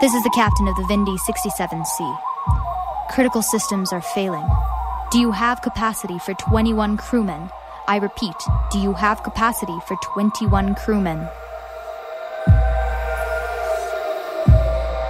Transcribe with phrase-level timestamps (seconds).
[0.00, 2.18] This is the captain of the Vindy 67C.
[3.10, 4.48] Critical systems are failing.
[5.10, 7.50] Do you have capacity for 21 crewmen?
[7.86, 8.34] I repeat,
[8.72, 11.28] do you have capacity for 21 crewmen?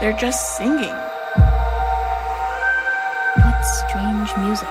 [0.00, 0.96] They're just singing.
[3.36, 4.66] What strange music.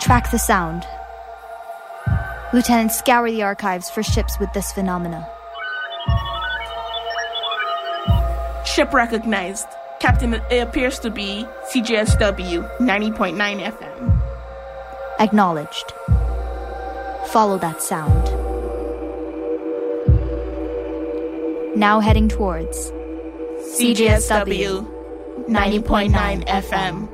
[0.00, 0.86] Track the sound.
[2.54, 5.28] Lieutenant, scour the archives for ships with this phenomena.
[8.74, 9.66] Ship recognized.
[9.98, 14.20] Captain, it appears to be CJSW 90.9 FM.
[15.18, 15.92] Acknowledged.
[17.30, 18.24] Follow that sound.
[21.76, 22.92] Now heading towards
[23.76, 24.86] CJSW
[25.48, 27.08] 90.9 FM.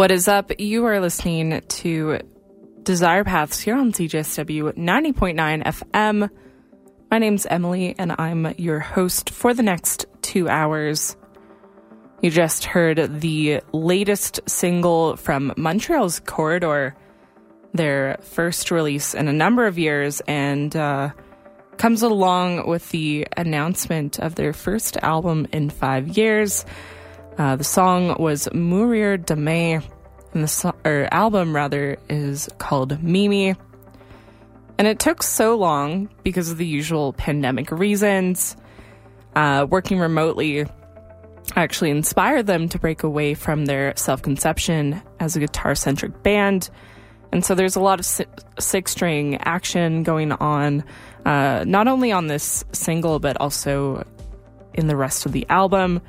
[0.00, 0.58] What is up?
[0.58, 2.20] You are listening to
[2.84, 6.30] Desire Paths here on CJSW 90.9 FM.
[7.10, 11.18] My name's Emily, and I'm your host for the next two hours.
[12.22, 16.96] You just heard the latest single from Montreal's Corridor,
[17.74, 21.10] their first release in a number of years, and uh,
[21.76, 26.64] comes along with the announcement of their first album in five years.
[27.40, 29.82] Uh, the song was Mourir Demain,
[30.34, 33.54] and the so- or album rather is called Mimi.
[34.76, 38.56] And it took so long because of the usual pandemic reasons.
[39.34, 40.66] Uh, working remotely
[41.56, 46.68] actually inspired them to break away from their self conception as a guitar centric band.
[47.32, 48.26] And so there's a lot of si-
[48.58, 50.84] six string action going on,
[51.24, 54.06] uh, not only on this single, but also
[54.74, 56.02] in the rest of the album.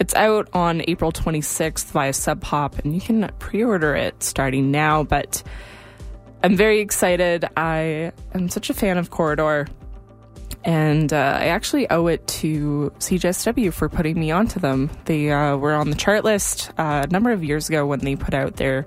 [0.00, 4.70] It's out on April 26th via Sub Pop, and you can pre order it starting
[4.70, 5.02] now.
[5.02, 5.42] But
[6.42, 7.44] I'm very excited.
[7.56, 9.66] I am such a fan of Corridor,
[10.64, 14.88] and uh, I actually owe it to CJSW for putting me onto them.
[15.06, 18.14] They uh, were on the chart list uh, a number of years ago when they
[18.14, 18.86] put out their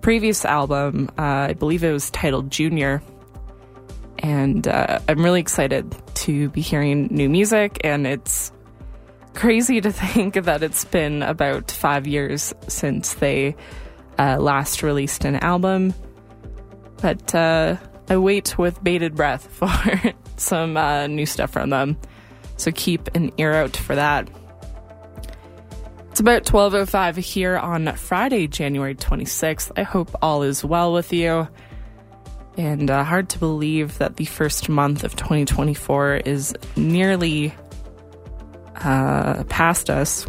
[0.00, 1.08] previous album.
[1.16, 3.00] Uh, I believe it was titled Junior.
[4.18, 8.52] And uh, I'm really excited to be hearing new music, and it's
[9.34, 13.56] crazy to think that it's been about five years since they
[14.18, 15.94] uh, last released an album.
[17.00, 17.76] But uh,
[18.08, 21.96] I wait with bated breath for some uh, new stuff from them.
[22.56, 24.28] So keep an ear out for that.
[26.10, 29.72] It's about 12:05 here on Friday, January 26th.
[29.76, 31.48] I hope all is well with you.
[32.58, 37.54] And uh, hard to believe that the first month of 2024 is nearly
[38.84, 40.26] uh, past us.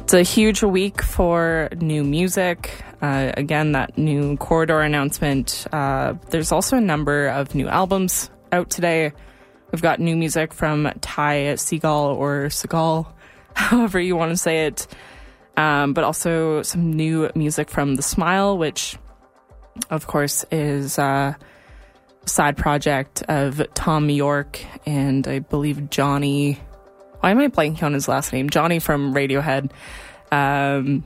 [0.00, 2.82] It's a huge week for new music.
[3.00, 5.66] Uh, again, that new corridor announcement.
[5.72, 9.12] Uh, there's also a number of new albums out today.
[9.70, 13.06] We've got new music from Ty Segall or Seagal,
[13.54, 14.86] however you want to say it,
[15.56, 18.98] um, but also some new music from The Smile, which,
[19.90, 21.34] of course, is uh,
[22.30, 26.60] side project of Thom Yorke and I believe Jonny.
[27.20, 28.48] Why am I blanking on his last name?
[28.48, 29.70] Jonny from Radiohead.
[30.32, 31.04] Um,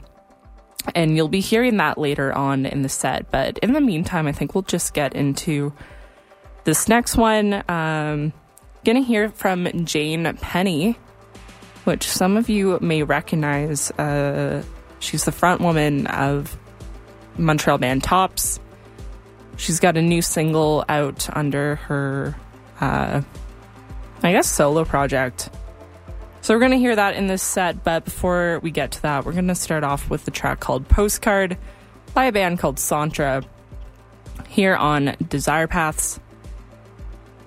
[0.94, 3.30] and you'll be hearing that later on in the set.
[3.30, 5.72] But in the meantime, I think we'll just get into
[6.64, 7.64] this next one.
[7.68, 8.32] Um,
[8.84, 10.98] gonna hear from Jane Penny,
[11.84, 13.90] which some of you may recognize.
[13.92, 14.62] Uh,
[14.98, 16.56] she's the front woman of
[17.38, 18.60] Montreal band Tops.
[19.56, 22.36] She's got a new single out under her,
[22.80, 23.22] uh,
[24.22, 25.50] I guess, solo project.
[26.40, 29.24] So we're going to hear that in this set, but before we get to that,
[29.24, 31.56] we're going to start off with the track called Postcard
[32.12, 33.44] by a band called Sontra
[34.48, 36.20] here on Desire Paths.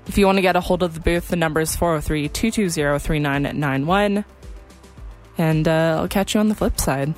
[0.07, 3.00] If you want to get a hold of the booth, the number is 403 220
[3.00, 4.25] 3991.
[5.38, 7.13] And uh, I'll catch you on the flip side.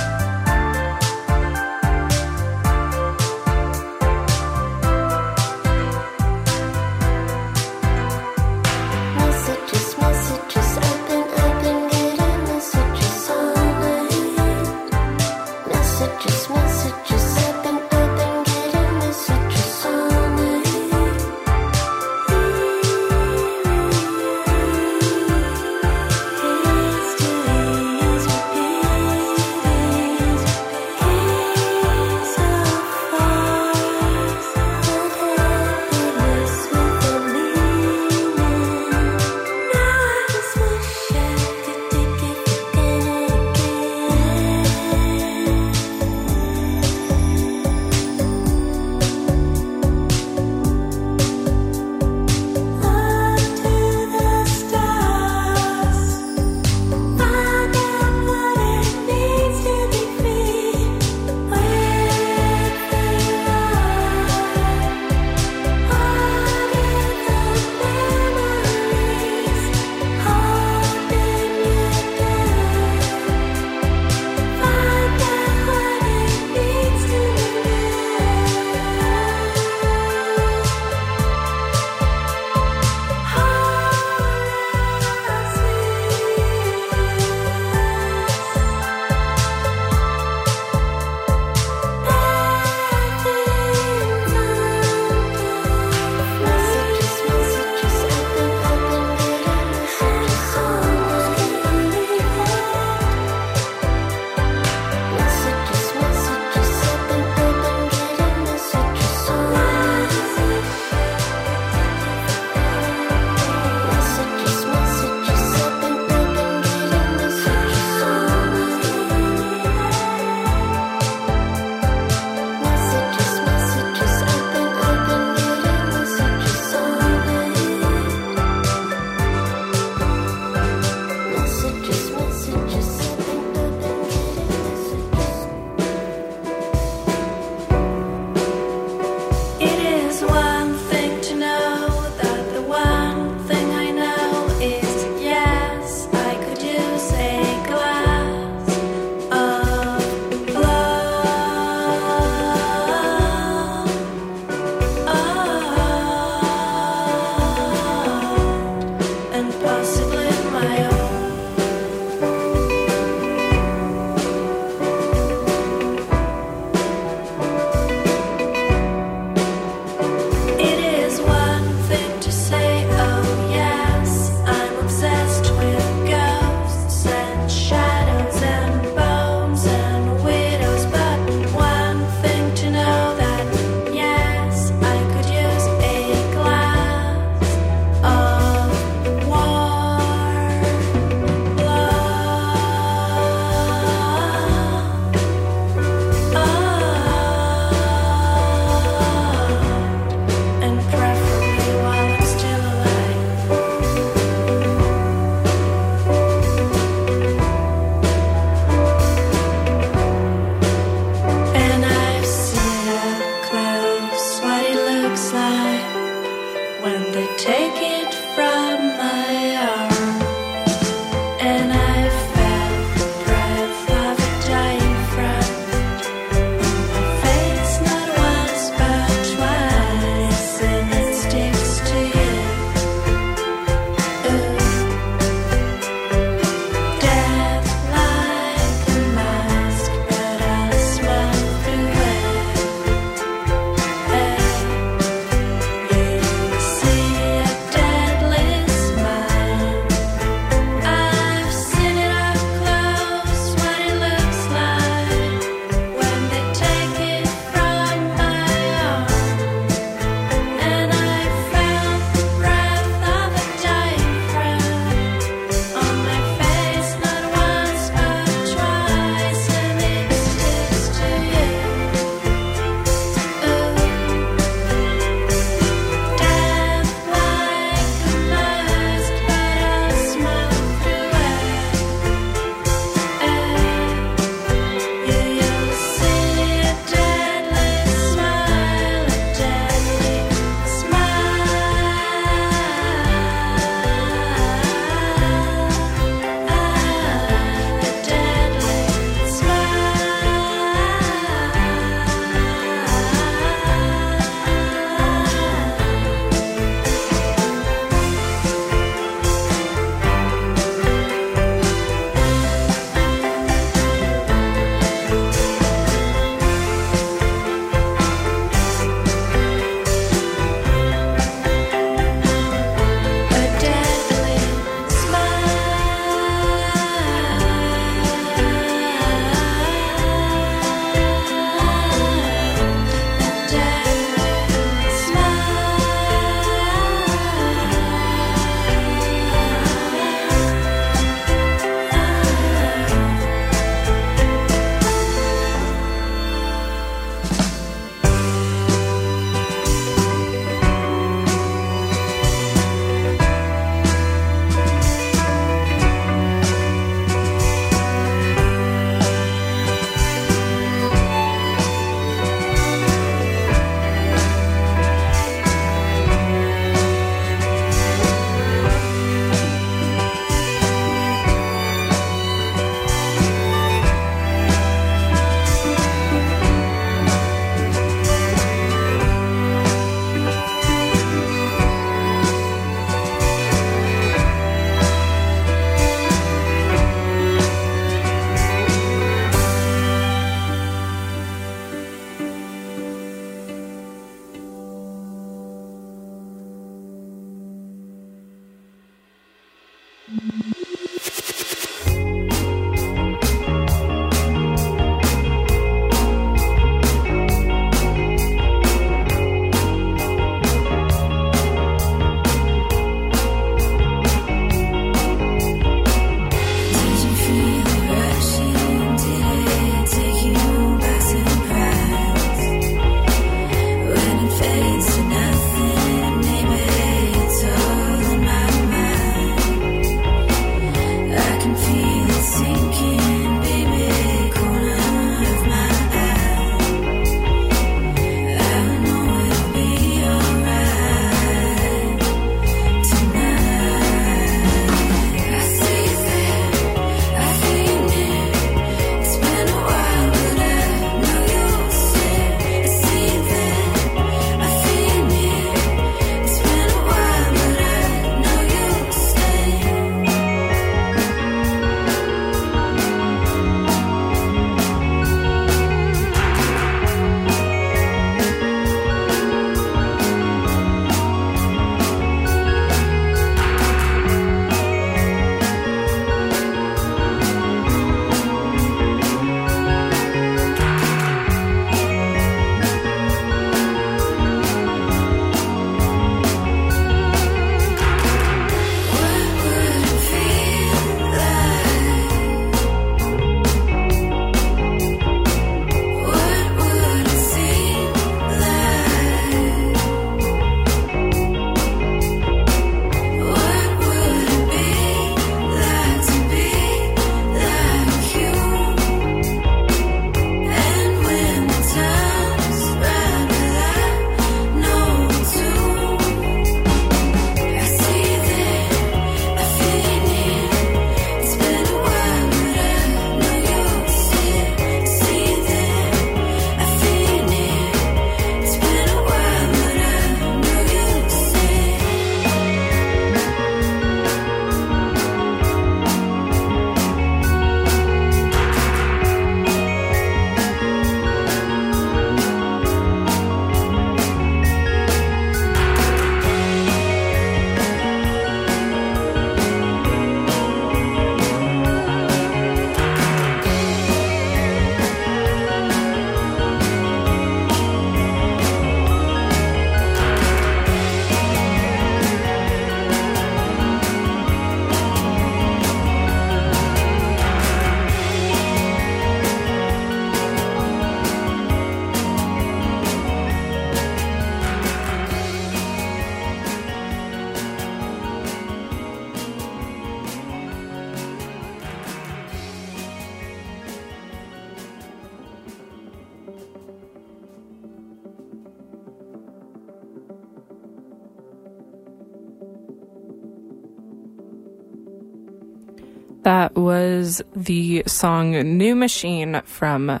[596.64, 600.00] Was the song New Machine from a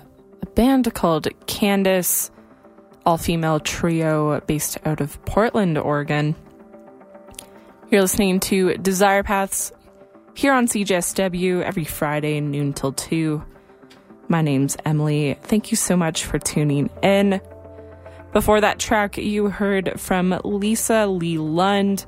[0.54, 2.30] band called Candace,
[3.04, 6.34] all female trio based out of Portland, Oregon.
[7.90, 9.72] You're listening to Desire Paths
[10.32, 13.44] here on CJSW every Friday, noon till 2.
[14.28, 15.36] My name's Emily.
[15.42, 17.42] Thank you so much for tuning in.
[18.32, 22.06] Before that track, you heard from Lisa Li-Lund.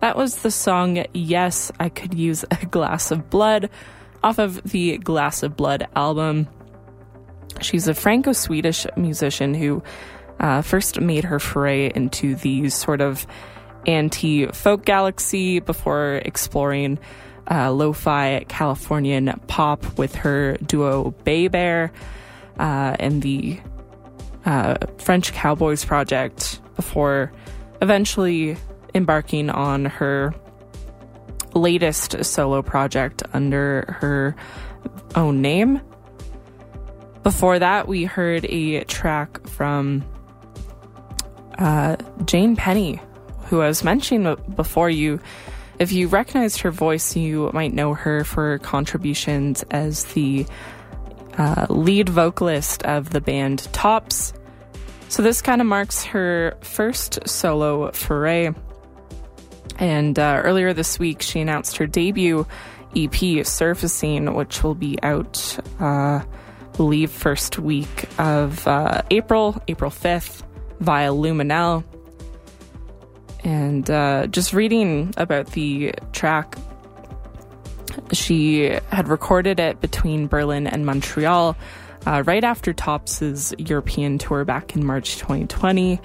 [0.00, 3.68] That was the song Yes, I Could Use a Glass of Blood
[4.22, 6.48] off of the Glass of Blood album.
[7.60, 9.82] She's a Franco Swedish musician who
[10.38, 13.26] uh, first made her foray into the sort of
[13.86, 16.98] anti folk galaxy before exploring
[17.50, 21.92] uh, lo fi Californian pop with her duo Bay Bear
[22.58, 23.60] uh, and the
[24.46, 27.32] uh, French Cowboys Project before
[27.82, 28.56] eventually
[28.94, 30.34] embarking on her
[31.54, 34.36] latest solo project under her
[35.14, 35.80] own name.
[37.22, 40.04] Before that, we heard a track from
[41.58, 43.00] uh, Jane Penny,
[43.46, 45.20] who I was mentioning before you.
[45.78, 50.46] If you recognized her voice, you might know her for contributions as the
[51.36, 54.32] uh, lead vocalist of the band Tops.
[55.08, 58.50] So this kind of marks her first solo foray.
[59.80, 62.46] And uh, earlier this week, she announced her debut
[62.94, 66.22] EP, Surfacing, which will be out, uh,
[66.76, 70.42] believe, first week of uh, April, April 5th,
[70.80, 71.82] via Luminelle.
[73.42, 76.56] And uh, just reading about the track,
[78.12, 81.56] she had recorded it between Berlin and Montreal
[82.06, 86.00] uh, right after Tops' European tour back in March 2020.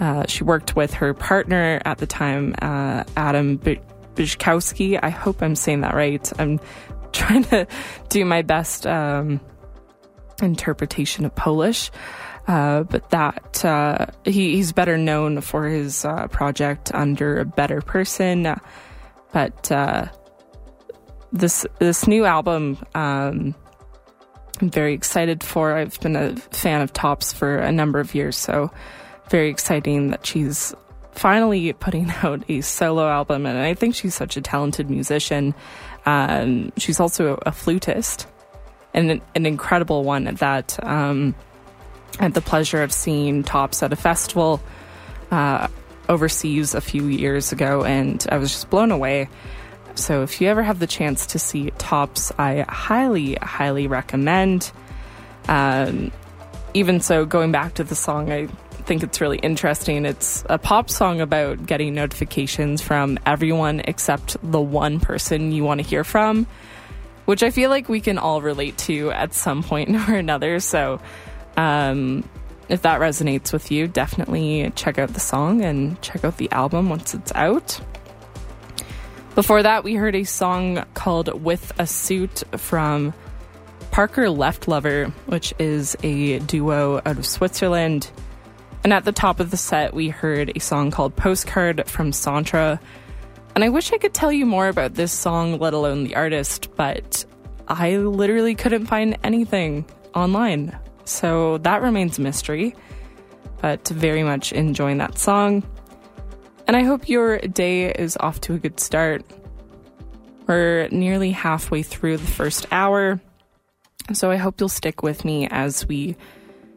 [0.00, 3.80] Uh, she worked with her partner at the time, uh, Adam B-
[4.14, 4.98] Byczkowski.
[5.02, 6.32] I hope I'm saying that right.
[6.38, 6.60] I'm
[7.12, 7.66] trying to
[8.08, 9.40] do my best um,
[10.40, 11.90] interpretation of Polish.
[12.48, 17.80] Uh, but that uh, he, he's better known for his uh, project under a better
[17.80, 18.56] person.
[19.32, 20.06] But uh,
[21.32, 23.54] this this new album, um,
[24.60, 25.76] I'm very excited for.
[25.76, 28.72] I've been a fan of Tops for a number of years, so
[29.32, 30.74] very exciting that she's
[31.12, 33.46] finally putting out a solo album.
[33.46, 35.54] And I think she's such a talented musician.
[36.06, 38.26] Um, she's also a flutist,
[38.94, 40.78] and an, incredible one at that.
[40.84, 41.34] Um,
[42.18, 44.60] I had the pleasure of seeing Tops at a festival
[45.30, 45.68] uh,
[46.08, 49.28] overseas a few years ago, and I was just blown away.
[49.94, 54.72] So, if you ever have the chance to see Tops, I highly, highly recommend.
[55.48, 56.10] Um,
[56.74, 58.48] even so, going back to the song, I
[58.82, 60.04] think it's really interesting.
[60.04, 65.80] It's a pop song about getting notifications from everyone except the one person you want
[65.80, 66.46] to hear from,
[67.24, 70.60] which I feel like we can all relate to at some point or another.
[70.60, 71.00] So,
[71.56, 72.28] um,
[72.68, 76.88] if that resonates with you, definitely check out the song and check out the album
[76.88, 77.80] once it's out.
[79.34, 83.14] Before that, we heard a song called With a Suit from
[83.90, 88.10] Parker Leftlover, which is a duo out of Switzerland.
[88.84, 92.80] And at the top of the set, we heard a song called Postcard from Sontra.
[93.54, 96.74] And I wish I could tell you more about this song, let alone the artist,
[96.74, 97.24] but
[97.68, 100.76] I literally couldn't find anything online.
[101.04, 102.74] So that remains a mystery,
[103.60, 105.62] but very much enjoying that song.
[106.66, 109.24] And I hope your day is off to a good start.
[110.46, 113.20] We're nearly halfway through the first hour,
[114.12, 116.16] so I hope you'll stick with me as we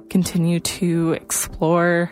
[0.09, 2.11] continue to explore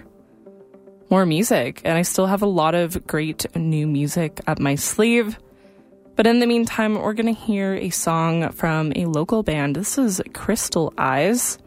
[1.09, 1.81] more music.
[1.83, 5.37] And I still have a lot of great new music up my sleeve.
[6.15, 9.75] But in the meantime, we're going to hear a song from a local band.
[9.75, 11.57] This is Crystal Eyes.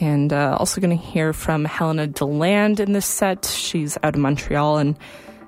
[0.00, 3.44] And uh, also going to hear from Helena Deland in this set.
[3.44, 4.98] She's out of Montreal and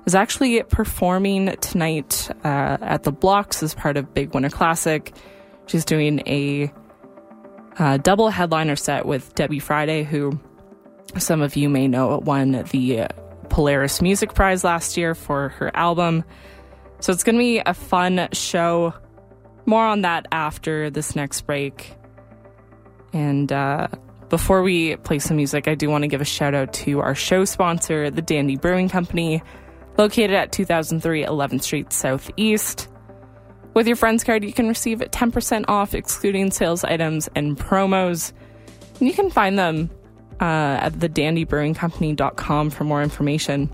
[0.05, 5.13] is actually performing tonight uh, at the Blocks as part of Big Winter Classic.
[5.65, 6.71] She's doing a
[7.77, 10.39] uh, double headliner set with Debby Friday, who
[11.17, 13.07] some of you may know won the
[13.49, 16.23] Polaris Music Prize last year for her album.
[16.99, 18.93] So it's going to be a fun show.
[19.65, 21.93] More on that after this next break.
[23.13, 23.87] And uh,
[24.29, 27.15] before we play some music, I do want to give a shout out to our
[27.15, 29.41] show sponsor, the Dandy Brewing Company,
[29.97, 32.89] located at 2003 11th Street Southeast.
[33.75, 38.31] With your friends card, you can receive 10% off, excluding sales items and promos.
[38.99, 39.89] And you can find them
[40.39, 43.67] uh, at thedandybrewingcompany.com for more information.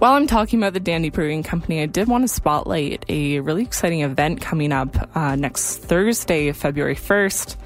[0.00, 3.62] While I'm talking about the Dandy Brewing Company, I did want to spotlight a really
[3.62, 7.56] exciting event coming up uh, next Thursday, February 1st.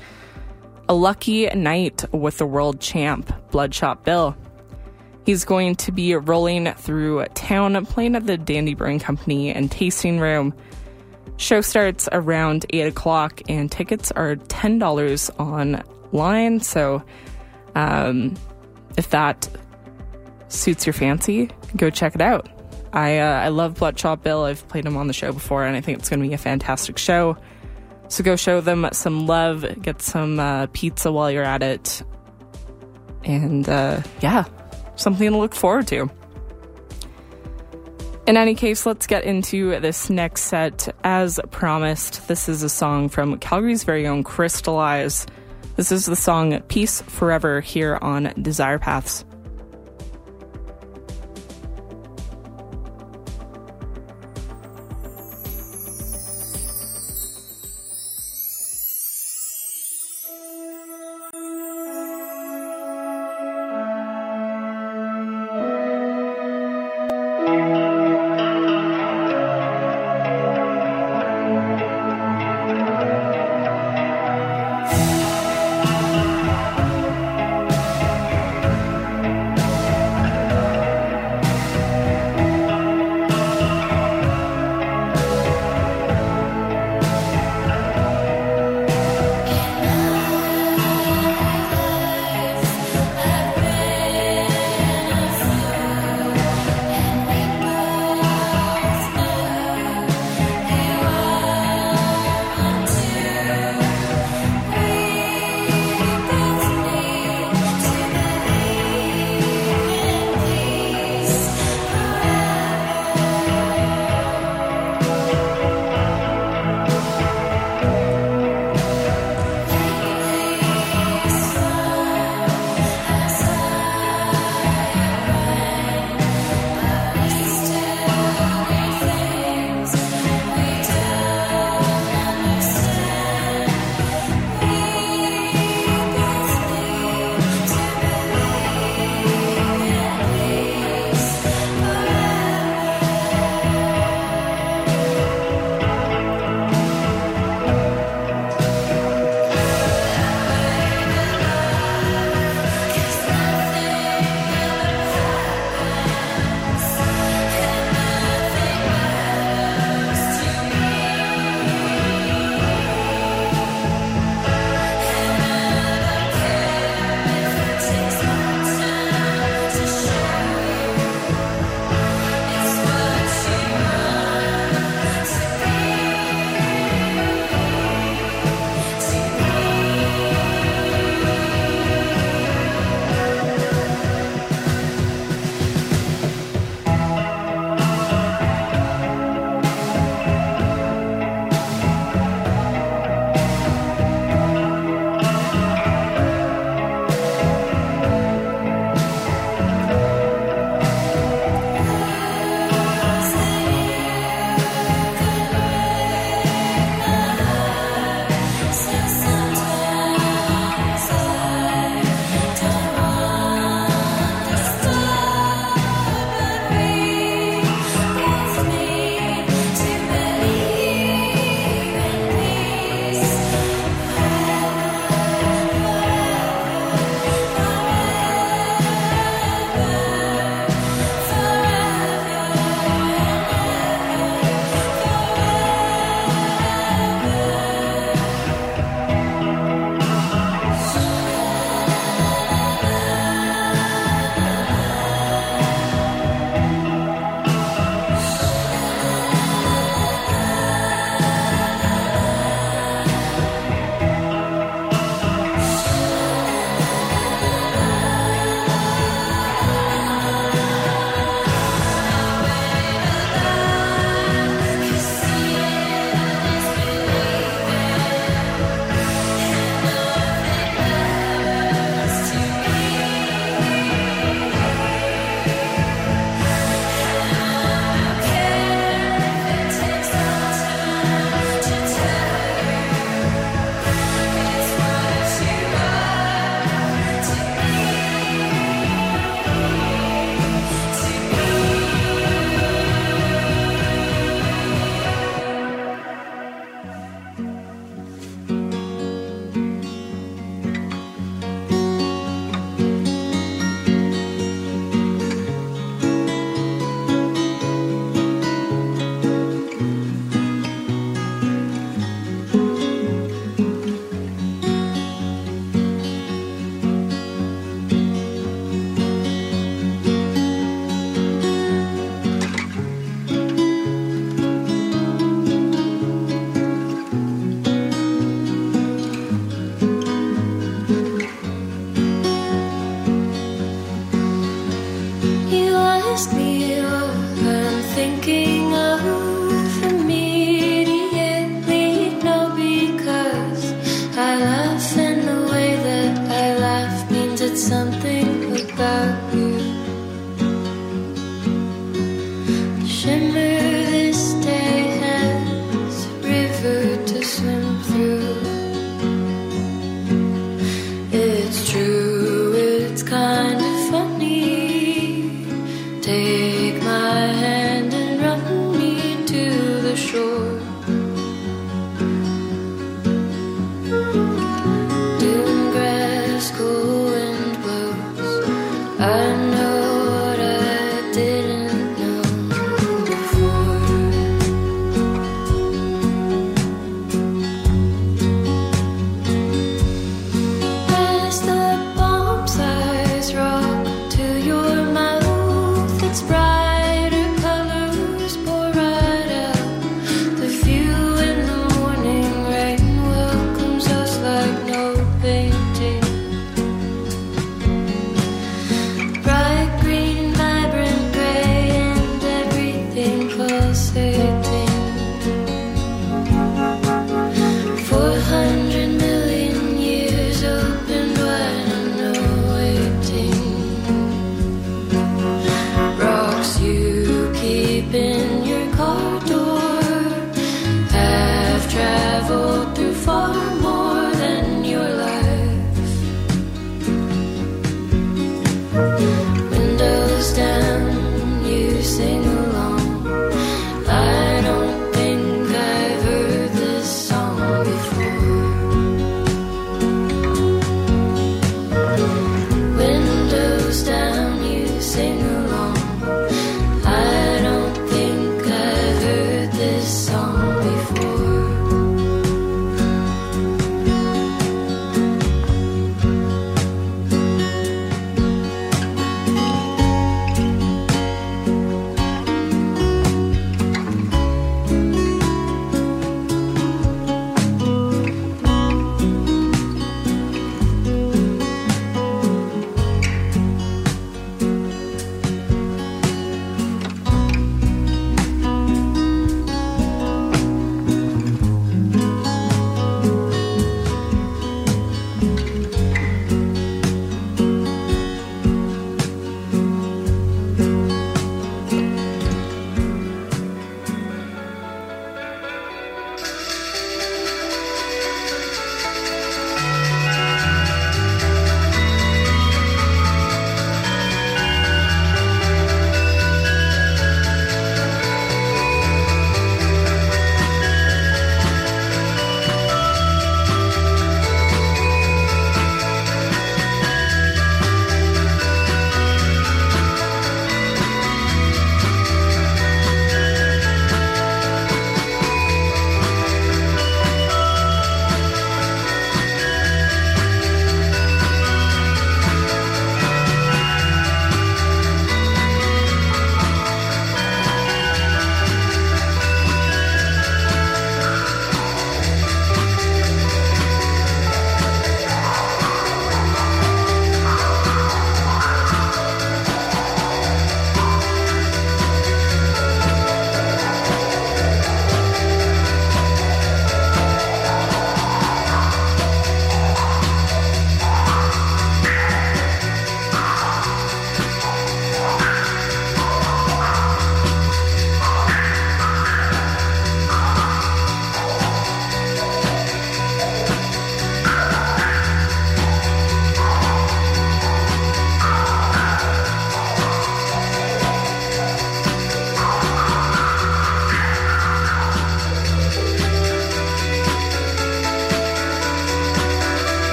[0.89, 4.37] A lucky night with the world champ, Bloodshot Bill.
[5.27, 10.19] He's going to be rolling through town, playing at the Dandy Brewing Company and tasting
[10.19, 10.55] room.
[11.37, 16.61] Show starts around 8 o'clock, and tickets are $10 online.
[16.61, 17.03] So,
[17.75, 18.35] um,
[18.97, 19.49] if that
[20.49, 22.49] suits your fancy, go check it out.
[22.93, 24.45] I uh, I love Bloodshot Bill.
[24.45, 26.39] I've played him on the show before, and I think it's going to be a
[26.39, 27.37] fantastic show.
[28.09, 32.03] So go show them some love, get some uh, pizza while you're at it,
[33.25, 34.45] and uh, yeah,
[35.01, 36.11] something to look forward to.
[38.27, 40.95] In any case, let's get into this next set.
[41.03, 45.27] As promised, this is a song from Calgary's very own Crystal Eyes.
[45.77, 49.25] This is the song Peace Forever here on Desire Paths.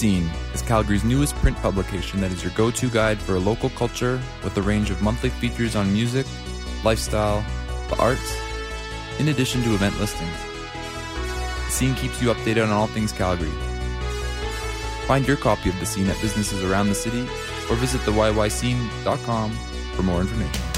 [0.00, 3.68] Scene is Calgary's newest print publication that is your go to guide for a local
[3.68, 6.24] culture with a range of monthly features on music,
[6.82, 7.44] lifestyle,
[7.90, 8.34] the arts,
[9.18, 10.38] in addition to event listings.
[11.66, 13.52] The Scene keeps you updated on all things Calgary.
[15.06, 17.28] Find your copy of The Scene at businesses around the city
[17.68, 19.50] or visit theyyscene.com
[19.94, 20.69] for more information.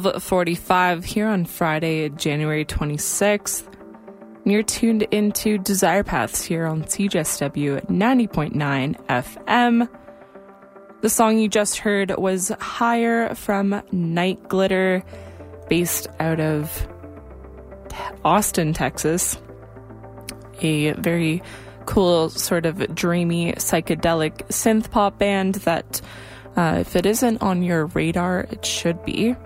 [0.00, 3.66] 12:45 here on Friday, January 26th.
[4.42, 9.88] And you're tuned into Desire Paths here on CJSW 90.9 FM.
[11.02, 15.04] The song you just heard was Higher from Night Glitter,
[15.68, 16.88] based out of
[18.24, 19.36] Austin, Texas.
[20.62, 21.42] A very
[21.84, 26.00] cool, sort of dreamy, psychedelic synth pop band that,
[26.56, 29.36] uh, if it isn't on your radar, it should be.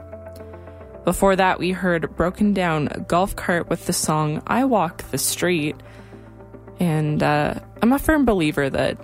[1.07, 5.77] Before that, we heard Broken Down Golf Cart with the song I Walk the Street.
[6.81, 8.99] And uh, I'm a firm believer that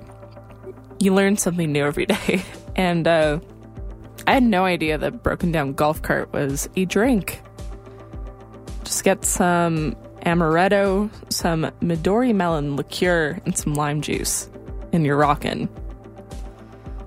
[0.98, 2.42] you learn something new every day.
[2.74, 3.38] And uh,
[4.26, 7.40] I had no idea that Broken Down Golf Cart was a drink.
[8.82, 9.94] Just get some
[10.26, 14.50] amaretto, some Midori melon liqueur, and some lime juice,
[14.92, 15.68] and you're rockin'.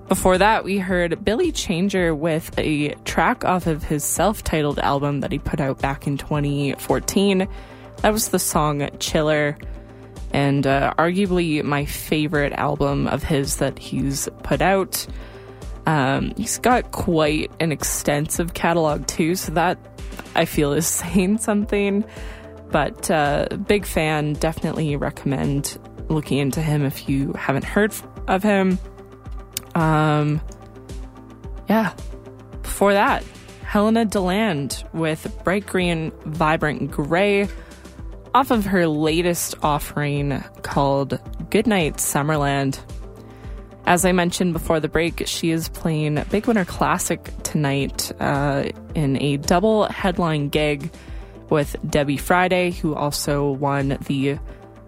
[0.08, 5.20] Before that, we heard Billy Changer with a track off of his self titled album
[5.20, 7.48] that he put out back in 2014.
[8.02, 9.58] That was the song Chiller,
[10.32, 15.04] and uh, arguably my favorite album of his that he's put out.
[15.86, 19.76] Um, he's got quite an extensive catalog too, so that
[20.36, 22.04] I feel is saying something.
[22.70, 25.78] But uh, big fan, definitely recommend
[26.08, 27.92] looking into him if you haven't heard
[28.28, 28.78] of him.
[29.76, 30.40] Um,
[31.68, 31.92] yeah.
[32.62, 33.22] Before that,
[33.62, 37.48] Helena Deland with Bright Green, Vibrant Gray
[38.34, 41.20] off of her latest offering called
[41.50, 42.78] Goodnight Summerland.
[43.86, 48.64] As I mentioned before the break, she is playing Big Winter Classic tonight uh,
[48.94, 50.90] in a double headline gig
[51.50, 54.38] with Debby Friday, who also won the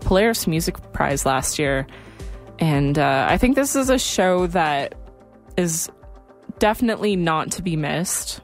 [0.01, 1.87] Polaris Music Prize last year.
[2.59, 4.95] And uh, I think this is a show that
[5.57, 5.89] is
[6.59, 8.41] definitely not to be missed,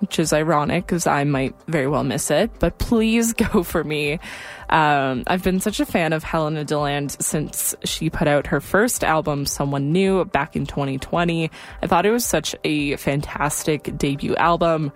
[0.00, 2.50] which is ironic because I might very well miss it.
[2.58, 4.18] But please go for me.
[4.68, 9.04] Um, I've been such a fan of Helena Deland since she put out her first
[9.04, 11.50] album, Someone New, back in 2020.
[11.82, 14.92] I thought it was such a fantastic debut album.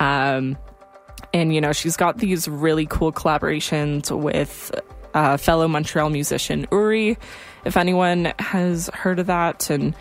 [0.00, 0.58] Um,
[1.32, 4.72] and, you know, she's got these really cool collaborations with
[5.16, 7.16] uh, fellow Montreal musician Ouri.
[7.64, 9.94] If anyone has heard of that and,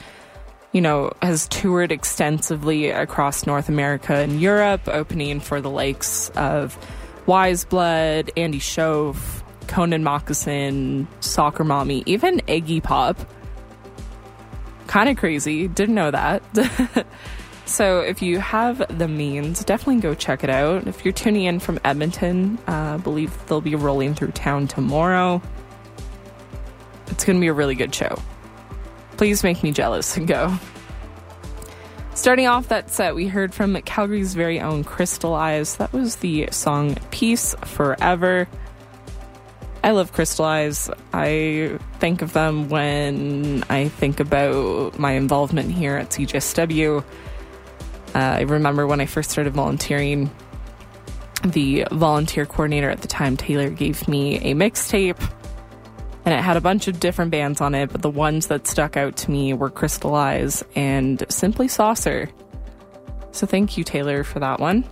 [0.73, 6.77] you know, has toured extensively across North America and Europe, opening for the likes of
[7.27, 13.17] Weyes Blood, Andy Shauf, Connan Mockasin, Soccer Mommy, even Iggy Pop.
[14.87, 15.69] Kind of crazy.
[15.69, 16.43] Didn't know that.
[17.65, 20.87] So if you have the means, definitely go check it out.
[20.87, 25.41] If you're tuning in from Edmonton, uh, I believe they'll be rolling through town tomorrow.
[27.07, 28.21] It's going to be a really good show.
[29.17, 30.57] Please make me jealous and go.
[32.13, 35.75] Starting off that set, we heard from Calgary's very own Crystal Eyes.
[35.77, 38.47] That was the song Peace Forever.
[39.83, 40.89] I love Crystal Eyes.
[41.13, 47.03] I think of them when I think about my involvement here at CJSW.
[48.15, 50.31] Uh, I remember when I first started volunteering,
[51.43, 55.19] the volunteer coordinator at the time, Taylor, gave me a mixtape
[56.25, 58.97] and it had a bunch of different bands on it, but the ones that stuck
[58.97, 62.29] out to me were Crystal Eyes and Simply Saucer.
[63.31, 64.83] So thank you, Taylor, for that one.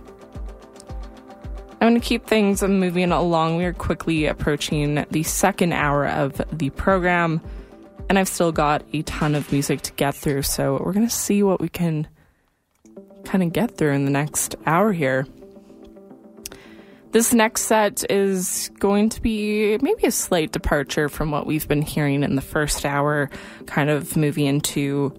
[1.80, 3.56] I'm going to keep things moving along.
[3.56, 7.40] We are quickly approaching the second hour of the program,
[8.08, 11.14] and I've still got a ton of music to get through, so we're going to
[11.14, 12.06] see what we can
[13.24, 15.26] kind of get through in the next hour here.
[17.12, 21.82] This next set is going to be maybe a slight departure from what we've been
[21.82, 23.30] hearing in the first hour,
[23.66, 25.14] kind of moving into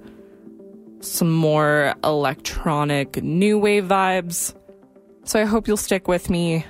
[0.99, 4.53] some more electronic new wave vibes.
[5.23, 6.65] So I hope you'll stick with me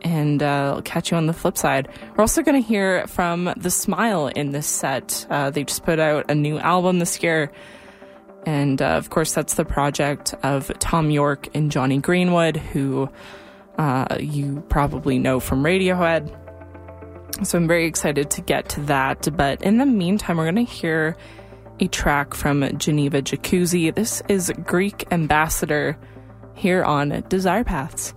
[0.00, 1.88] and uh, I'll catch you on the flip side.
[2.16, 5.26] We're also going to hear from The Smile in this set.
[5.30, 7.50] Uh, they just put out a new album this year.
[8.46, 13.08] And uh, of course, that's the project of Thom Yorke and Jonny Greenwood, who
[13.78, 16.40] uh, you probably know from Radiohead.
[17.44, 19.28] So I'm very excited to get to that.
[19.36, 21.16] But in the meantime, we're going to hear
[21.80, 23.92] a track from Geneva Jacuzzi.
[23.94, 25.98] This is Greek Ambassador
[26.54, 28.14] here on Desire Paths.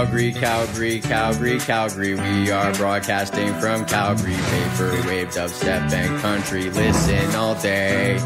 [0.00, 2.14] Calgary, Calgary, Calgary, Calgary.
[2.14, 4.32] We are broadcasting from Calgary.
[4.32, 6.70] Vaporwave, dubstep, and country.
[6.70, 8.18] Listen all day.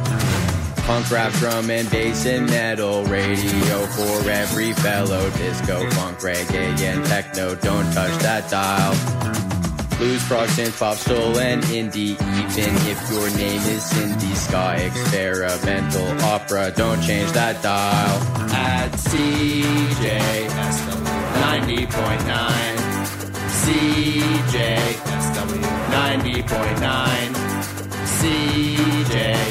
[0.87, 5.29] Punk rap, drum and bass and metal radio for every fellow.
[5.31, 7.57] Disco, funk, reggae, and techno.
[7.57, 8.95] Don't touch that dial.
[9.99, 12.13] Blues, prog, synth, pop, soul, and indie.
[12.13, 16.71] Even if your name is Cindy, ska, experimental, opera.
[16.77, 18.23] Don't change that dial.
[18.53, 20.25] At CJSW
[21.45, 22.25] 90.9.
[23.61, 24.81] CJSW
[25.93, 27.35] 90.9.
[28.19, 29.45] CJSW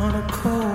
[0.00, 0.73] On a cold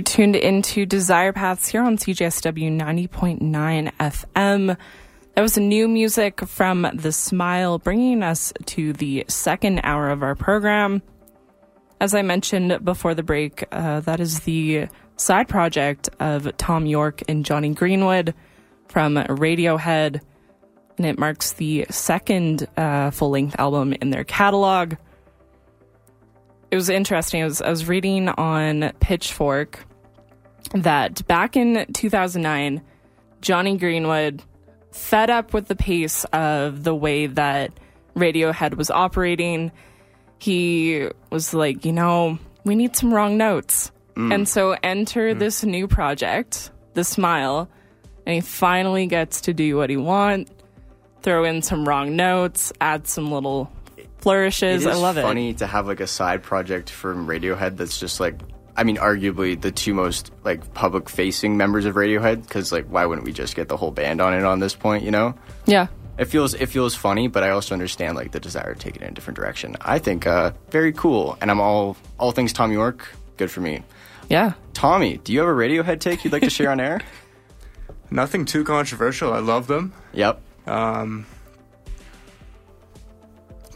[0.00, 4.78] You're tuned into Desire Paths here on CJSW 90.9 FM.
[5.34, 10.34] That was new music from The Smile, bringing us to the second hour of our
[10.34, 11.02] program.
[12.00, 14.88] As I mentioned before the break, uh, that is the
[15.18, 18.32] side project of Thom Yorke and Jonny Greenwood
[18.88, 20.22] from Radiohead,
[20.96, 24.94] and it marks the second uh, full length album in their catalog.
[26.70, 27.42] It was interesting.
[27.42, 29.84] I was, I was reading on Pitchfork
[30.74, 32.82] that back in 2009,
[33.40, 34.42] Jonny Greenwood,
[34.92, 37.72] fed up with the pace of the way that
[38.16, 39.72] Radiohead was operating,
[40.38, 43.90] he was like, you know, we need some wrong notes.
[44.14, 44.34] Mm.
[44.34, 45.38] And so enter mm.
[45.38, 47.68] this new project, The Smile,
[48.26, 50.50] and he finally gets to do what he wants.
[51.22, 53.70] Throw in some wrong notes, add some little
[54.18, 54.86] flourishes.
[54.86, 55.20] It is I love it.
[55.20, 58.36] It's funny to have like a side project from Radiohead that's just like,
[58.76, 62.42] I mean, arguably the two most like public facing members of Radiohead.
[62.42, 65.04] Because like, why wouldn't we just get the whole band on it on this point?
[65.04, 65.34] You know.
[65.66, 65.88] Yeah.
[66.18, 69.02] it feels it feels funny, but I also understand like the desire to take it
[69.02, 69.76] in a different direction.
[69.80, 73.08] I think uh, very cool, and I'm all all things Thom Yorke.
[73.36, 73.82] Good for me.
[74.28, 74.52] Yeah.
[74.74, 77.00] Tommy, do you have a Radiohead take you'd like to share on air?
[78.10, 79.32] Nothing too controversial.
[79.32, 79.92] I love them.
[80.12, 80.40] Yep.
[80.66, 81.26] Um,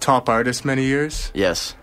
[0.00, 1.30] top artist many years.
[1.34, 1.74] Yes.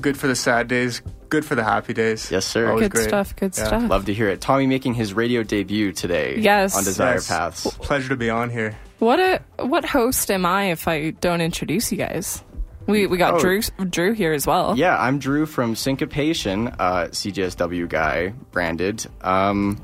[0.00, 1.00] Good for the sad days.
[1.28, 2.30] Good for the happy days.
[2.30, 2.68] Yes, sir.
[2.68, 3.08] Always Good great.
[3.08, 3.34] stuff.
[3.36, 3.66] Good Yeah.
[3.66, 3.90] stuff.
[3.90, 4.40] Love to hear it.
[4.40, 6.36] Tommy making his radio debut today.
[6.38, 6.76] Yes.
[6.76, 7.28] On Desire Yes.
[7.28, 7.66] Paths.
[7.78, 8.76] Pleasure to be on here.
[8.98, 12.42] What a what host am I if I don't introduce you guys?
[12.86, 13.40] We we got Oh.
[13.40, 14.74] Drew Drew here as well.
[14.76, 19.04] Yeah, I'm Drew from Syncopation, uh, CJSW guy, branded.
[19.22, 19.78] Um,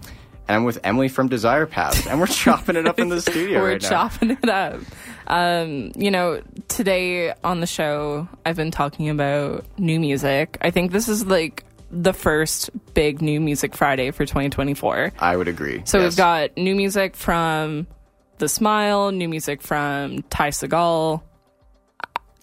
[0.49, 3.61] and I'm with Emily from Desire Paths, and we're chopping it up in the studio
[3.61, 3.89] We're right now.
[3.89, 4.81] chopping it up.
[5.33, 10.59] Um, you know, today on the show, I've been talking about new music.
[10.61, 15.15] I think this is like the first big new music Friday for 2024.
[15.19, 15.81] I would agree.
[15.87, 16.11] So yes.
[16.11, 17.87] we've got new music from
[18.39, 21.23] The Smile, new music from Ty Segall.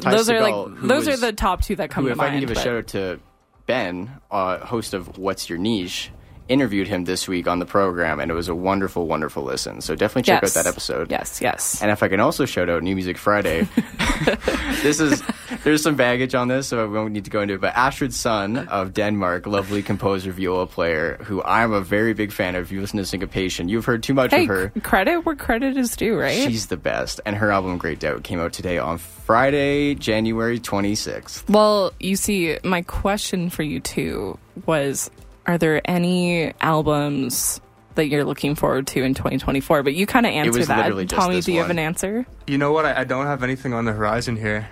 [0.02, 2.20] Ty those are like those was- are the top two that come who, to if
[2.20, 3.20] I can give a shout out to
[3.68, 6.10] Ben, uh, host of What's Your Niche,
[6.50, 9.82] interviewed him this week on the program, and it was a wonderful, wonderful listen.
[9.82, 10.58] So definitely check Yes.
[10.58, 11.12] out that episode.
[11.12, 11.82] Yes, yes.
[11.82, 13.68] And if I can also shout out New Music Friday,
[14.82, 15.24] this is
[15.64, 17.62] there's some baggage on this, so we won't need to go into it.
[17.62, 22.56] But Astrid Sonne of Denmark, lovely composer, viola player, who I'm a very big fan
[22.56, 22.64] of.
[22.66, 24.72] If you listen to Syncopation, you've heard too much Hey, of her.
[24.84, 26.44] credit where credit is due, right?
[26.50, 31.48] She's the best, and her album Great Doubt came out today on Friday, January 26th.
[31.50, 35.10] Well, you see, my question for you too was
[35.50, 37.60] are there any albums
[37.96, 39.82] that you're looking forward to in 2024?
[39.84, 40.78] But you kind of answered that.
[40.84, 42.26] literally just Tommy, this do you have an answer?
[42.46, 42.86] You know what?
[42.86, 44.68] I, I don't have anything on the horizon here.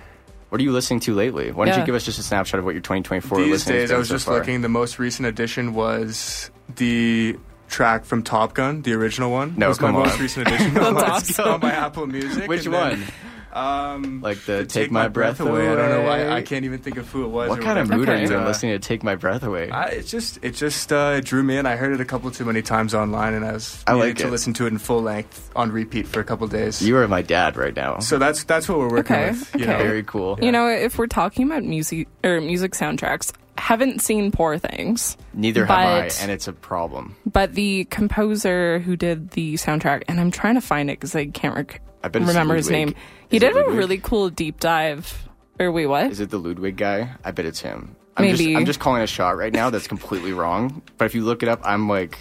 [0.50, 1.52] What are you listening to lately?
[1.52, 1.80] Why don't Yeah.
[1.82, 3.98] you give us just a snapshot of what your 2024 These listening days, to I
[3.98, 4.36] was so just far?
[4.38, 4.62] looking.
[4.62, 7.36] The most recent addition was the
[7.68, 9.56] track from Top Gun, the original one.
[9.58, 10.04] No, was my come on.
[10.08, 10.74] most recent addition.
[10.76, 11.48] That's on, awesome.
[11.50, 12.48] on my Apple Music.
[12.48, 13.04] Which and then, one?
[13.54, 15.68] Um, Like the Take, My, Breath, away.
[15.70, 16.30] I don't know why.
[16.30, 17.50] I can't even think of who it was.
[17.50, 18.00] What or kind of whatever.
[18.00, 18.24] mood are Okay.
[18.32, 19.70] you in listening to Take My Breath Away?
[19.72, 21.66] I, it just it just uh, it drew me in.
[21.66, 24.28] I heard it a couple too many times online, and I was I like to
[24.28, 24.32] it.
[24.32, 26.82] listen to it in full length on repeat for a couple days.
[26.82, 28.00] you are my dad right now.
[28.00, 29.56] so that's that's what we're working Okay, with.
[29.56, 29.72] You okay.
[29.72, 29.78] know?
[29.80, 30.38] Very cool.
[30.42, 35.66] You know, if we're talking about music or music soundtracks, haven't seen Poor Things, Neither
[35.66, 37.16] have I, and it's a problem.
[37.26, 41.26] but the composer who did the soundtrack, and I'm trying to find it because I
[41.26, 42.96] can't rec- I bet it's remember his name.
[43.30, 45.28] He Is did a really cool deep dive.
[45.60, 46.10] Or wait, what?
[46.10, 47.16] Is it the Ludwig guy?
[47.22, 47.98] I bet it's him.
[48.16, 48.38] I'm Maybe.
[48.38, 49.70] Just, I'm just calling a shot right now.
[49.70, 50.82] That's completely wrong.
[50.98, 52.18] But if you look it up, I'm like,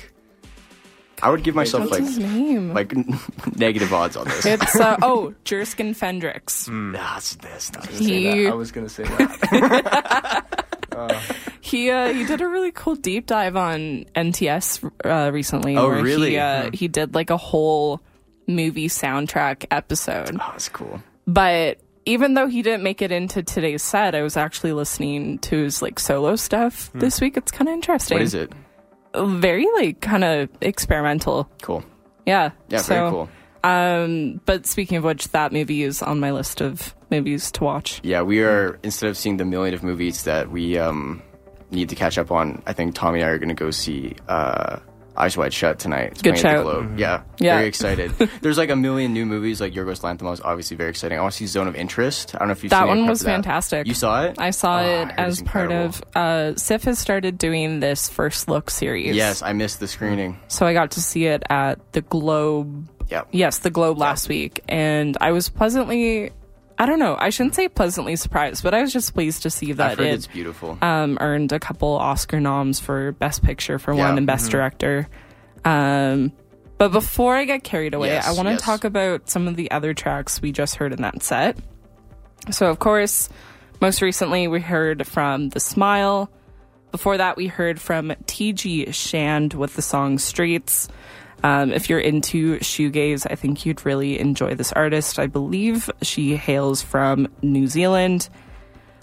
[1.23, 2.75] I would give myself What's like his name?
[2.75, 2.93] like
[3.57, 4.45] negative odds on this.
[4.45, 6.67] it's uh, oh, Jerskin Fendrix.
[6.93, 7.73] That's this.
[7.73, 7.99] Not this.
[8.01, 10.63] He I was gonna say that.
[11.61, 15.77] He uh, he did a really cool deep dive on NTS uh, recently.
[15.77, 16.31] Oh, really?
[16.31, 18.01] He, uh, he did like a whole
[18.47, 20.35] movie soundtrack episode.
[20.35, 21.03] Oh, that's cool.
[21.27, 25.57] But even though he didn't make it into today's set, I was actually listening to
[25.65, 27.37] his like solo stuff this week.
[27.37, 28.19] It's kind of interesting.
[28.19, 28.21] Hmm.
[28.21, 28.53] What is it?
[29.15, 31.51] Very like kind of experimental.
[31.63, 31.85] Cool.
[32.27, 32.51] Yeah.
[32.69, 33.29] Yeah, So, very cool.
[33.65, 38.01] Um, but speaking of which, that movie is on my list of movies to watch.
[38.05, 41.21] Yeah, we are instead of seeing the million of movies that we um,
[41.73, 42.63] need to catch up on.
[42.67, 44.79] I think Tommy and I are going to go see uh,
[45.17, 46.13] Eyes Wide Shut tonight.
[46.13, 46.65] It's Good playing at shout.
[46.67, 46.99] the Globe.
[46.99, 47.57] Yeah, Yeah.
[47.57, 48.11] very excited.
[48.43, 49.61] There's like a million new movies.
[49.61, 51.19] Like Yorgos Lanthimos, obviously very exciting.
[51.19, 52.35] I want to see Zone of Interest.
[52.35, 53.33] I don't know if you've That seen one was of that.
[53.33, 53.87] fantastic.
[53.87, 54.37] You saw it?
[54.39, 58.09] I saw Oh, it heard as it's part of uh, SIF has started doing this
[58.09, 59.15] first look series.
[59.17, 60.39] Yes, I missed the screening.
[60.49, 62.89] So I got to see it at the Globe.
[63.09, 63.29] Yep.
[63.31, 66.33] Yes, the Globe last week, and I was pleasantly
[66.79, 67.17] I don't know.
[67.19, 70.27] I shouldn't say pleasantly surprised, but I was just pleased to see that it it's
[70.27, 70.77] beautiful.
[70.83, 74.09] um, earned a couple Oscar noms for Best Picture for Yeah.
[74.09, 75.09] one and Best Director.
[75.65, 76.33] Um,
[76.79, 78.63] but before I get carried away, Yes, I want to yes.
[78.63, 81.57] talk about some of the other tracks we just heard in that set.
[82.51, 83.29] So, of course,
[83.81, 86.31] most recently we heard from The Smile.
[86.93, 88.93] Before that, we heard from T.G.
[88.93, 90.89] Shand with the song Streets.
[91.47, 95.21] Um, if you're into shoegaze, I think you'd really enjoy this artist.
[95.21, 98.29] I believe she hails from New Zealand.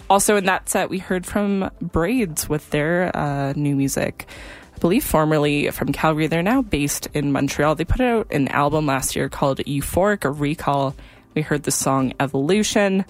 [0.10, 4.28] Also, in that set, we heard from Braids with their uh, new music.
[4.76, 6.28] I believe formerly from Calgary.
[6.28, 7.76] They're now based in Montreal.
[7.76, 10.98] They put out an album last year called Euphoric or Recall.
[11.36, 13.06] We heard the song Evolution.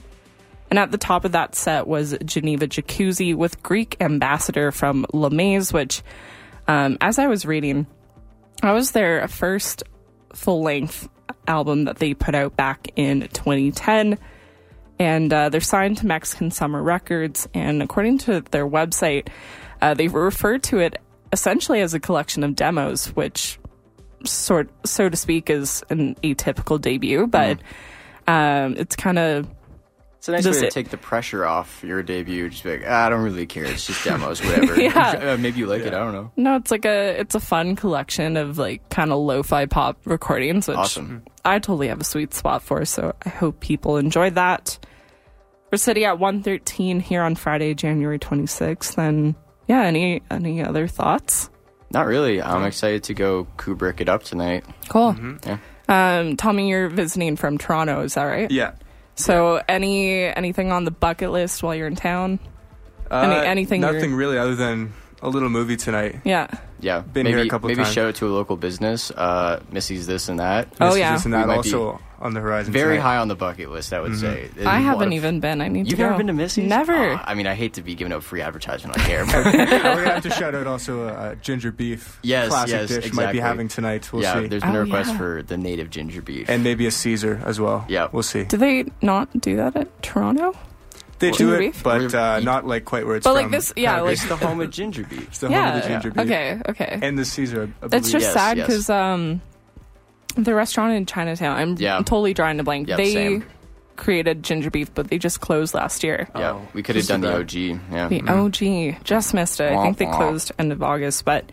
[0.70, 5.74] And at the top of that set was Geneva Jacuzzi with Greek Ambassador from Lamaze,
[5.74, 6.04] which,
[6.68, 7.88] um, as I was reading,
[8.64, 9.84] I was their first
[10.34, 11.10] full length
[11.48, 14.18] album that they put out back in 2010
[14.99, 17.48] and uh, they're signed to Mexican Summer Records.
[17.53, 19.27] And according to their website,
[19.81, 20.98] uh, they refer to it
[21.31, 23.60] essentially as a collection of demos, which,
[24.23, 27.27] sort so to speak, is an atypical debut.
[27.27, 27.60] But
[28.27, 29.48] um, it's kind of
[30.24, 32.48] It's a nice Does way to it- take the pressure off your debut.
[32.48, 33.66] Just be like, ah, I don't really care.
[33.66, 34.80] It's just demos, whatever.
[34.80, 35.32] Yeah.
[35.34, 35.94] Uh, maybe you like it.
[35.94, 36.32] I don't know.
[36.38, 40.70] no, it's like a it's a fun collection of like kind of lo-fi pop recordings,
[40.70, 41.24] which Awesome.
[41.44, 42.86] I totally have a sweet spot for.
[42.86, 44.80] So I hope people enjoyed that.
[45.74, 48.98] We're sitting at 113 here on Friday, January 26th.
[48.98, 49.36] And
[49.68, 51.50] yeah, any any other thoughts?
[51.91, 52.41] Not really.
[52.41, 54.64] I'm excited to go Kubrick it up tonight.
[54.88, 55.18] Cool.
[55.45, 55.58] Yeah.
[55.90, 58.50] Um, Tommy, you're visiting from Toronto, is that right?
[58.50, 58.72] Yeah.
[59.15, 62.40] So any anything on the bucket list while you're in town?
[63.11, 66.19] Any- Uh, anything you're- Nothing really, other than a little movie tonight.
[66.23, 66.48] Yeah.
[66.84, 67.00] Yeah.
[67.00, 67.94] Been maybe, here a couple Maybe times.
[67.94, 69.10] show it to a local business.
[69.12, 70.68] Uh, Missy's this and that.
[70.80, 71.14] Oh, This, yeah.
[71.14, 72.72] this and that might also on the horizon.
[72.72, 73.02] Very tonight.
[73.02, 74.50] high on the bucket list, I would say.
[74.54, 75.60] There's I a lot haven't of- even been.
[75.60, 76.04] I need You've to go.
[76.04, 76.70] never been to Missy's?
[76.70, 76.94] Never.
[76.96, 79.26] Oh, I mean, I hate to be giving out free advertising on here.
[79.26, 82.20] but Uh, We're gonna have to shout out also uh, ginger beef.
[82.22, 84.12] Yes, classic yes, dish might be having tonight.
[84.14, 85.18] We'll yeah, see, there's been Oh, a request yeah.
[85.18, 86.50] for the native ginger beef.
[86.50, 87.86] and maybe a Caesar as well.
[87.90, 88.08] Yeah.
[88.12, 88.44] we'll see.
[88.46, 90.54] Do they not do that at Toronto?
[91.24, 91.84] They do Ginger it, beef?
[91.84, 93.41] but uh, not like quite where it's But from.
[93.44, 95.28] like this, yeah, like it's the home of ginger beef.
[95.28, 96.26] it's the home of the ginger beef.
[96.26, 97.00] Okay, okay.
[97.02, 97.70] and the Caesar.
[97.82, 98.04] I it's believe.
[98.12, 98.68] just Yes, sad yes.
[98.68, 99.41] because um,
[100.36, 101.58] the restaurant in Chinatown.
[101.58, 101.98] I'm Yeah.
[102.00, 102.88] totally drawing a blank.
[102.88, 103.45] Yep, they same.
[103.95, 106.28] created ginger beef, but they just closed last year.
[106.36, 107.41] Yeah, Oh, we could have just done the about.
[107.41, 107.54] OG.
[107.91, 108.08] Yeah.
[108.08, 109.72] The OG just missed it.
[109.72, 110.18] I think they Womp womp.
[110.18, 111.52] closed end of August, but.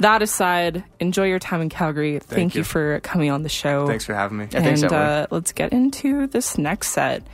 [0.00, 2.20] That aside, enjoy your time in Calgary.
[2.20, 2.60] Thank, you.
[2.60, 2.64] you.
[2.64, 3.84] for coming on the show.
[3.88, 4.44] Thanks for having me.
[4.48, 5.22] Yeah, thanks, and Emily.
[5.22, 7.24] uh, let's get into this next set.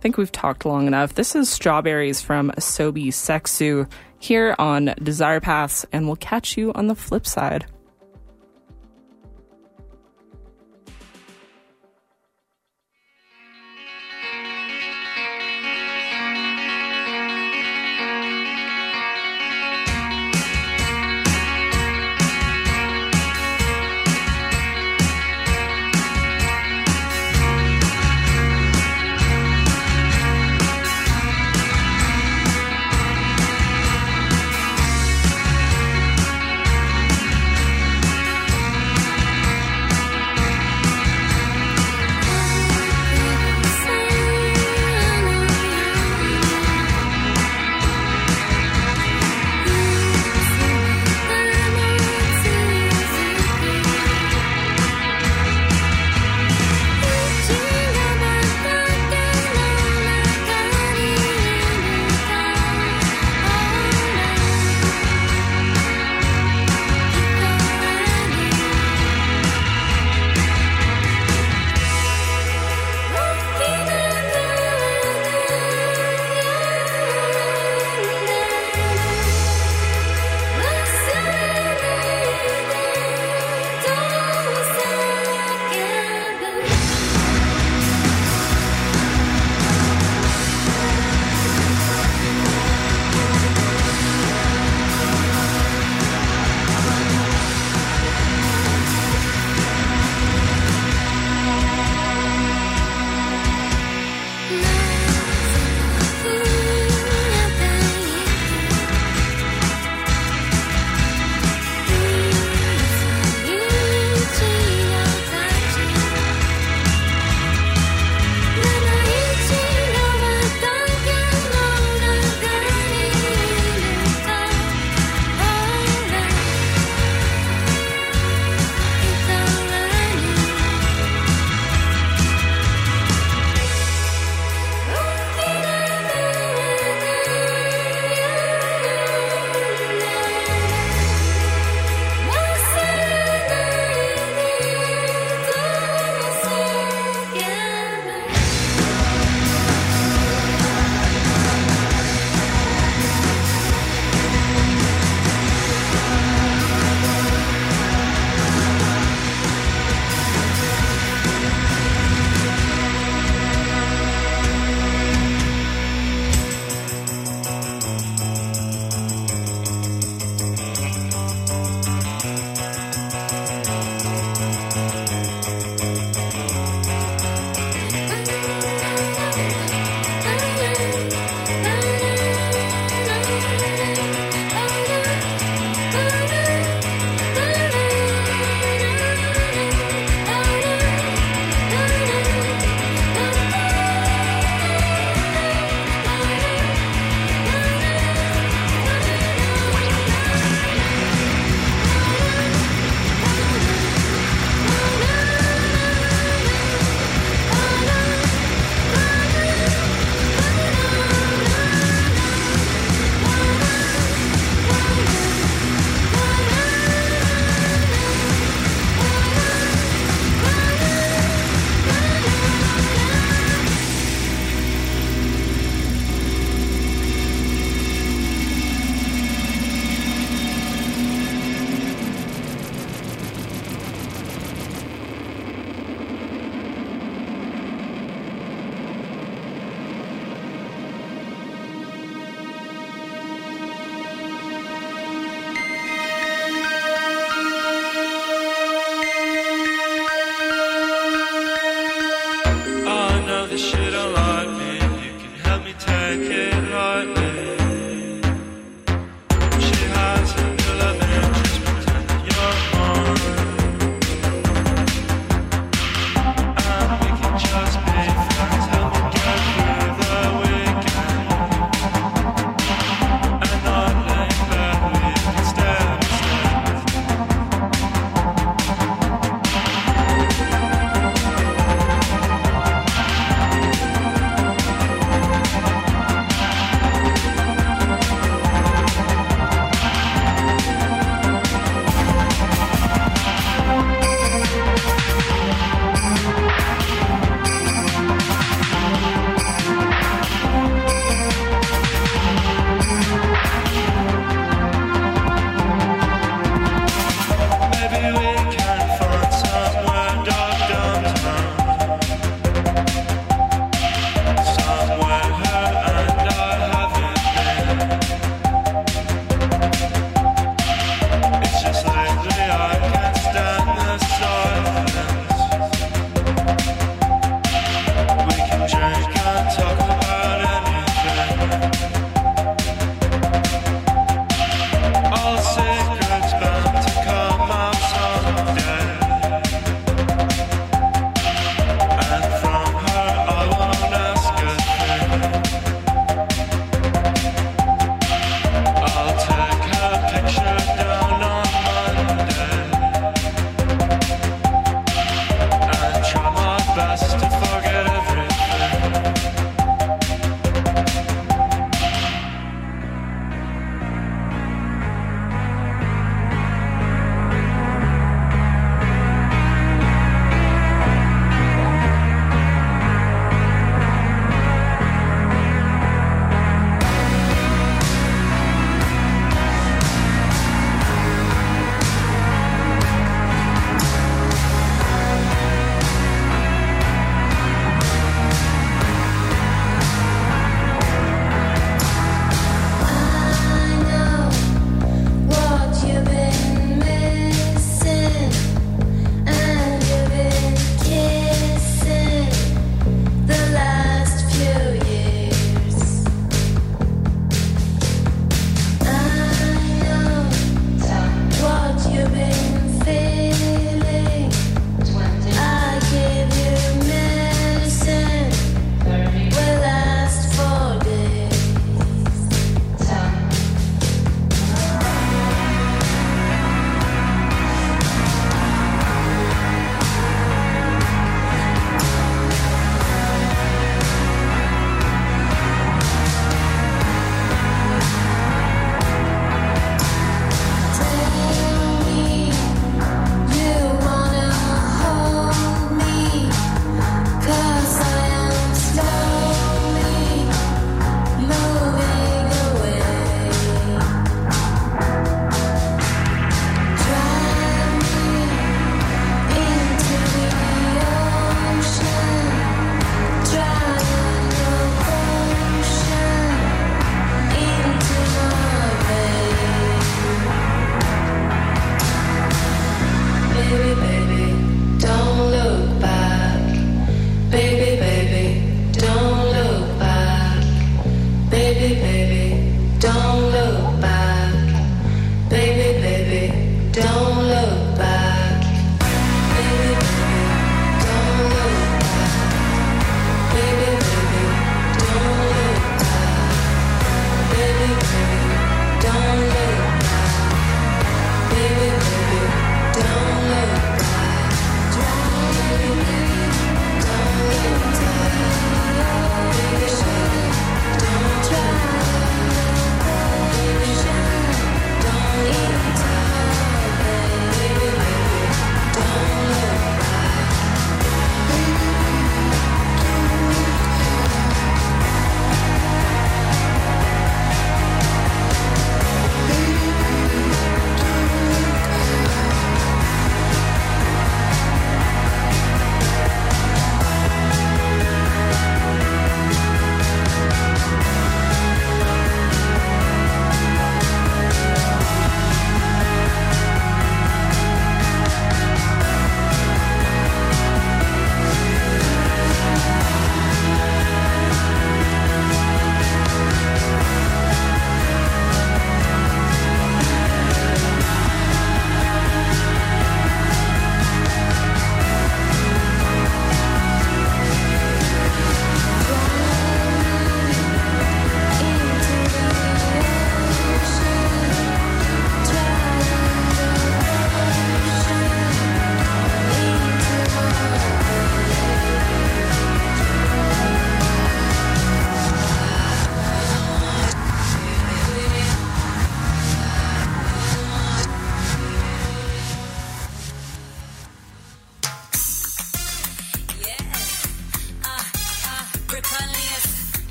[0.00, 1.12] I think we've talked long enough.
[1.12, 3.86] This is Strawberries from Asobi Seksu
[4.18, 7.66] here on Desire Paths, and we'll catch you on the flip side.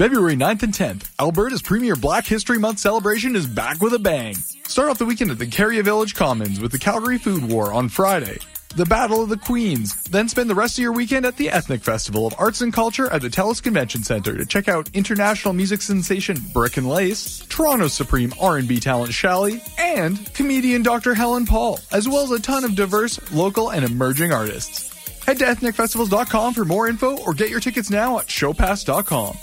[0.00, 4.34] February 9th and 10th, Alberta's premier Black History Month celebration is back with a bang.
[4.66, 7.90] Start off the weekend at the Carrier Village Commons with the Calgary Food War on
[7.90, 8.38] Friday.
[8.74, 10.02] The Battle of the Queens.
[10.04, 13.12] Then spend the rest of your weekend at the Ethnic Festival of Arts and Culture
[13.12, 17.92] at the TELUS Convention Center to check out international music sensation Brick and Lace, Toronto's
[17.92, 21.12] supreme R&B talent Shally, and comedian Dr.
[21.12, 24.88] Helen Paul, as well as a ton of diverse, local, and emerging artists.
[25.26, 29.36] Head to ethnicfestivals.com for more info or get your tickets now at showpass.com.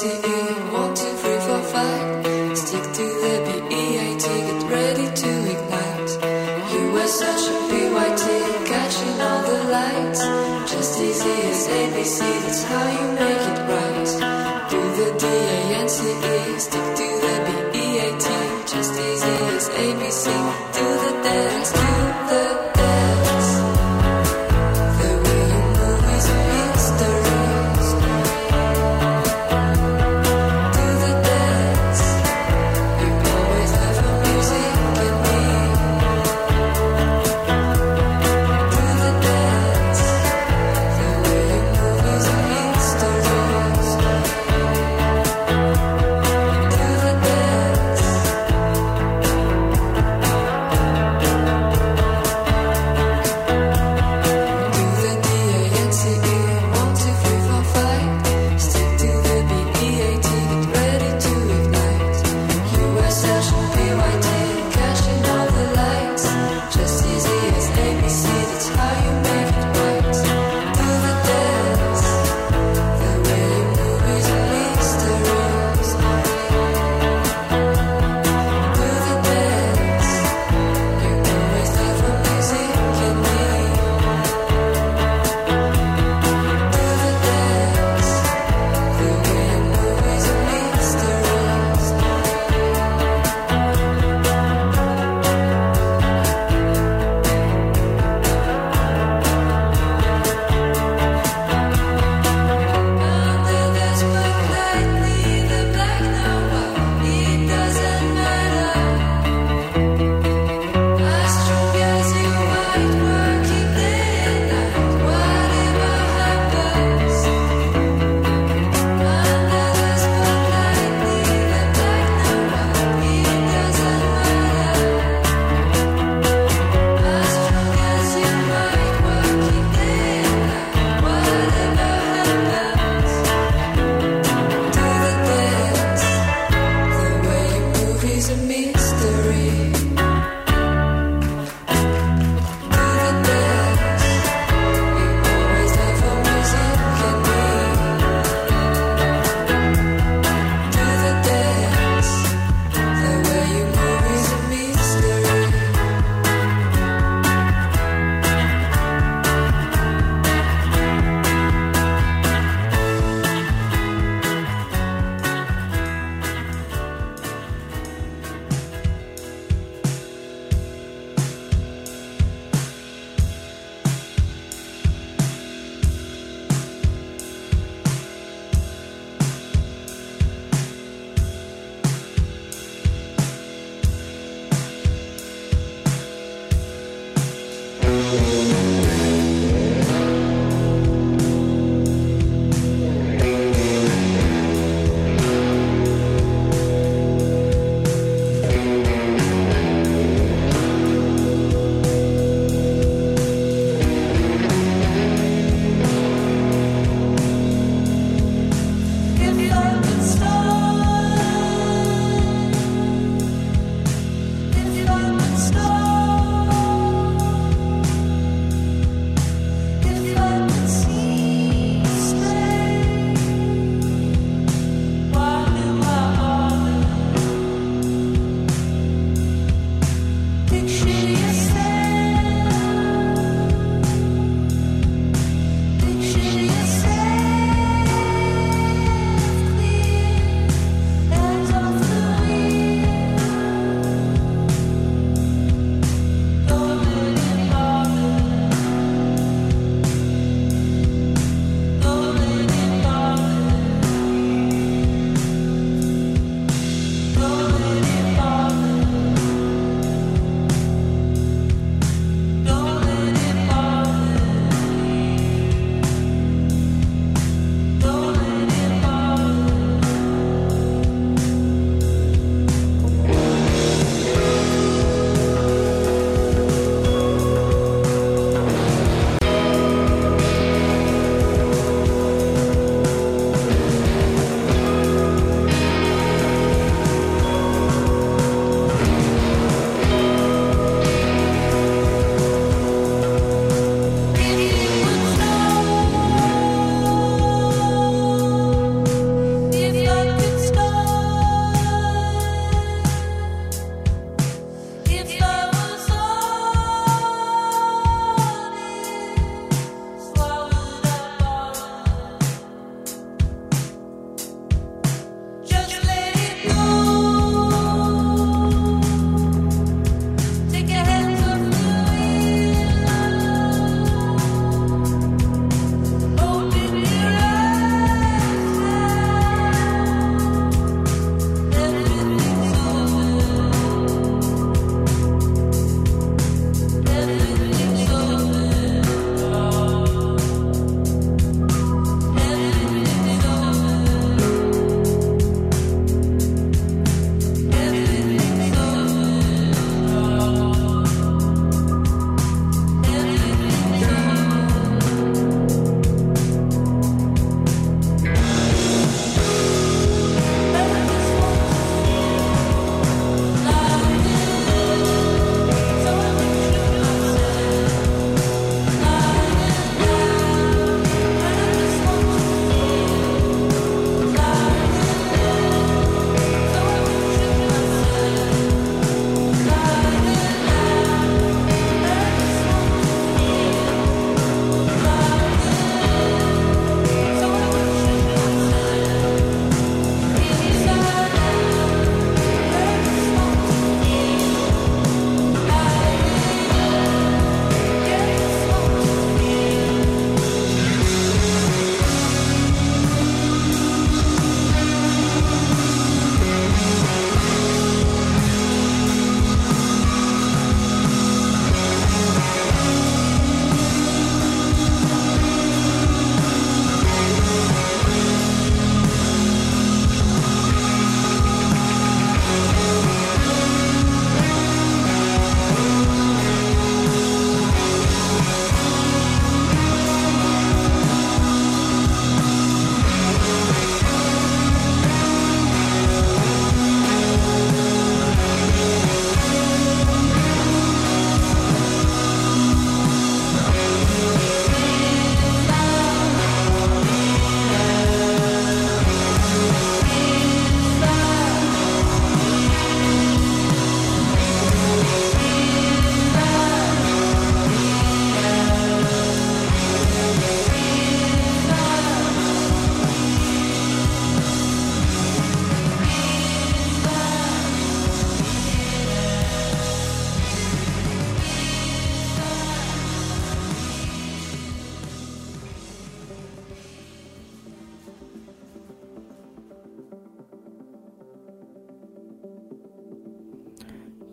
[0.00, 2.56] D-A-N-C-E, one, two, three, four, five.
[2.56, 6.10] Stick to the B-E-A-T, get ready to ignite.
[6.72, 8.24] You were such a PYT,
[8.64, 10.20] catching all the lights.
[10.72, 14.10] Just easy as ABC, that's how you make it right.
[14.70, 18.26] Do the D-A-N-C-E, stick to the B-E-A-T.
[18.72, 20.24] Just easy as ABC,
[20.76, 21.72] do the dance,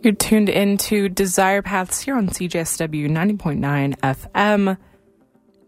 [0.08, 4.78] You're tuned into Desire Paths here on CJSW 90.9 FM.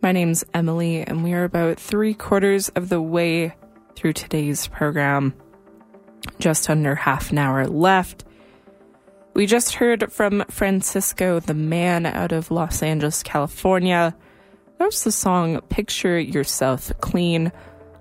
[0.01, 3.55] My name's Emily, and we are about three quarters of the way
[3.97, 5.35] through today's program.
[6.39, 8.25] Just under half an hour left.
[9.35, 14.17] We just heard from Francisco the Man out of Los Angeles, California.
[14.79, 17.53] That was the song Picture Yourself Clean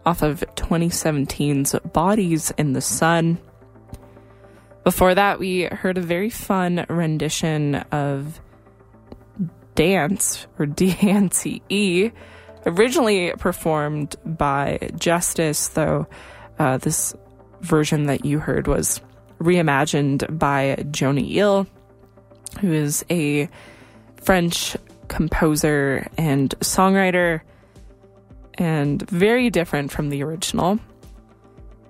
[0.06, 3.40] off of 2017's Bodies in the Sun.
[4.84, 8.40] Before that, we heard a very fun rendition of
[9.76, 12.12] Dance or D-A-N-C-E,
[12.66, 16.08] originally performed by Justice, though
[16.58, 17.14] uh, this
[17.62, 19.02] version that you heard was
[19.40, 21.68] reimagined by Joni Eel,
[22.60, 23.50] who is a
[24.22, 24.76] French
[25.08, 27.42] composer and songwriter
[28.56, 30.80] and very different from the original.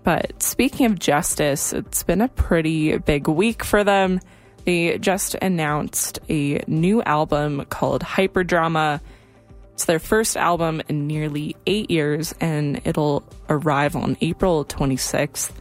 [0.03, 4.19] But speaking of justice, it's been a pretty big week for them.
[4.65, 9.01] They just announced a new album called Hyperdrama.
[9.73, 15.51] It's their first album in nearly eight years, and it'll arrive on April 26th.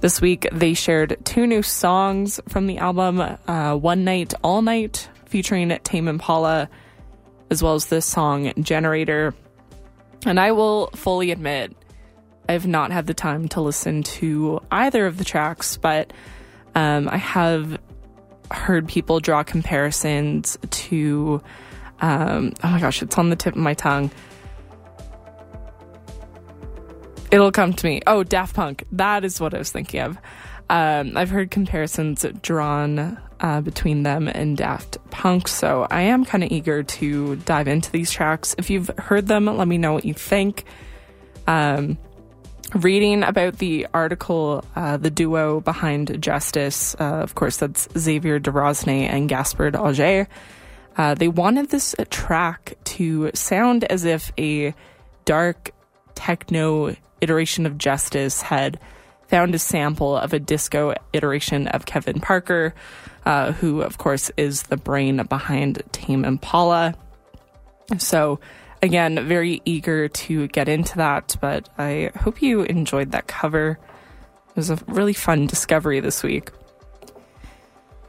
[0.00, 5.08] This week, they shared two new songs from the album uh, One Night, All Night,
[5.26, 6.70] featuring Tame Impala,
[7.50, 9.34] as well as this song Generator.
[10.24, 11.76] And I will fully admit,
[12.50, 16.12] I've not had the time to listen to either of the tracks, but
[16.74, 17.78] um, I have
[18.50, 21.40] heard people draw comparisons to.
[22.00, 24.10] Um, oh my gosh, it's on the tip of my tongue.
[27.30, 28.02] It'll come to me.
[28.04, 28.82] Oh, Daft Punk.
[28.90, 30.18] That is what I was thinking of.
[30.68, 36.42] Um, I've heard comparisons drawn uh, between them and Daft Punk, so I am kind
[36.42, 38.56] of eager to dive into these tracks.
[38.58, 40.64] If you've heard them, let me know what you think.
[41.46, 41.96] Um,
[42.74, 48.50] reading about the article, uh, the duo behind Justice, uh, of course, that's Xavier de
[48.50, 50.28] Rosnay and Gaspard Auger.
[50.96, 54.74] Uh, they wanted this track to sound as if a
[55.24, 55.70] dark
[56.14, 58.78] techno iteration of Justice had
[59.28, 62.74] found a sample of a disco iteration of Kevin Parker,
[63.24, 66.94] uh, who, of course, is the brain behind Tame Impala.
[67.98, 68.40] So,
[68.82, 73.78] again, very eager to get into that, but I hope you enjoyed that cover.
[74.48, 76.50] It was a really fun discovery this week.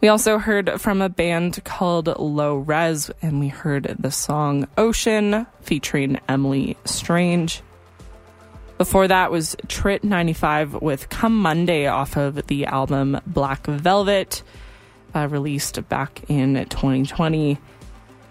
[0.01, 5.45] We also heard from a band called Low Res, and we heard the song Ocean
[5.61, 7.61] featuring Emelie Strange.
[8.79, 14.41] Before that was Trit 95 with Come Monday off of the album Black Velvet,
[15.13, 17.59] uh, released back in 2020.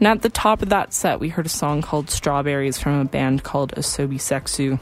[0.01, 3.05] And at the top of that set, we heard a song called Strawberries from a
[3.05, 4.81] band called Asobi Seksu.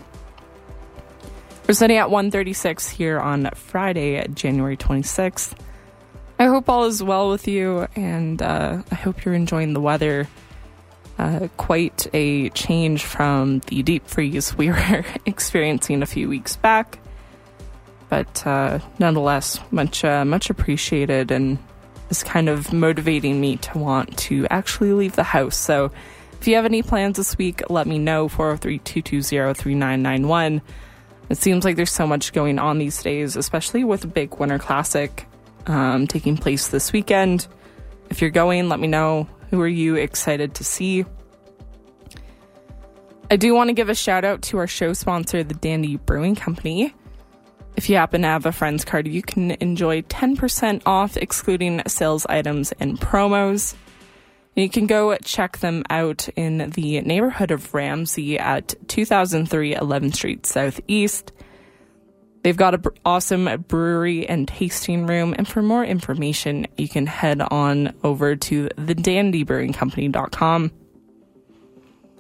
[1.67, 5.59] We're sitting at 136 here on Friday, January 26th.
[6.39, 10.29] I hope all is well with you, and uh, I hope you're enjoying the weather.
[11.19, 17.01] Uh, quite a change from the deep freeze we were experiencing a few weeks back,
[18.09, 21.59] but uh, nonetheless, much uh, much appreciated, and
[22.11, 25.57] is kind of motivating me to want to actually leave the house.
[25.57, 25.91] So,
[26.41, 28.29] if you have any plans this week, let me know.
[28.29, 30.63] 403 220 3991.
[31.31, 34.59] It seems like there's so much going on these days, especially with a big Winter
[34.59, 35.27] Classic
[35.67, 37.47] um, taking place this weekend.
[38.09, 39.29] If you're going, let me know.
[39.51, 41.05] Who are you excited to see?
[43.31, 46.35] I do want to give a shout out to our show sponsor, the Dandy Brewing
[46.35, 46.95] Company.
[47.77, 52.27] If you happen to have a friend's card, you can enjoy 10% off, excluding sales
[52.27, 53.77] items and promos.
[54.57, 60.47] You can go check them out in the neighborhood of Ramsay at 2003 11th Street
[60.47, 61.31] Southeast.
[62.43, 65.35] They've got an awesome brewery and tasting room.
[65.37, 70.73] And for more information, you can head on over to thedandybrewingcompany.com.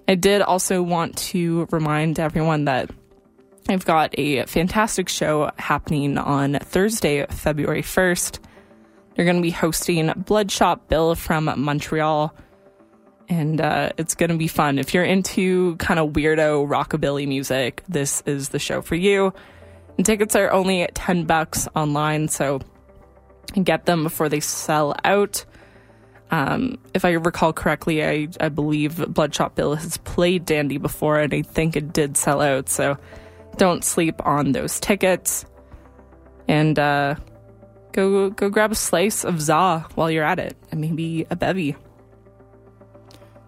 [0.07, 2.91] I did also want to remind everyone that
[3.71, 8.39] I've got a fantastic show happening on Thursday, February 1st.
[9.15, 12.35] They're going to be hosting Bloodshot Bill from Montreal.
[13.29, 14.79] And uh, it's going to be fun.
[14.79, 19.35] If you're into kind of weirdo rockabilly music, this is the show for you.
[19.99, 22.61] And tickets are only at 10 bucks online, so
[23.63, 25.45] get them before they sell out.
[26.31, 31.35] Um, if I recall correctly, I, I believe Bloodshot Bill has played Dandy before, and
[31.35, 32.71] I think it did sell out.
[32.71, 32.97] So
[33.59, 35.45] don't sleep on those tickets,
[36.49, 37.17] and uh,
[37.93, 41.77] go go grab a slice of za while you're at it, and maybe a bevy.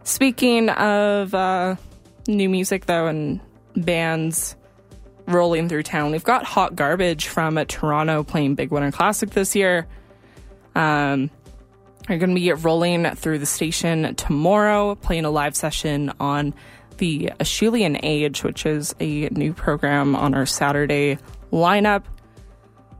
[0.02, 1.76] Speaking of uh,
[2.26, 3.40] new music, though, and
[3.76, 4.56] bands
[5.26, 9.86] rolling through town, we've got Hot Garbage from Toronto playing Big Winter Classic this year.
[10.74, 11.30] Um,
[12.08, 16.54] are going to be rolling through the station tomorrow, playing a live session on
[17.00, 21.18] the Acheulean Age, which is a new program on our Saturday
[21.50, 22.04] lineup.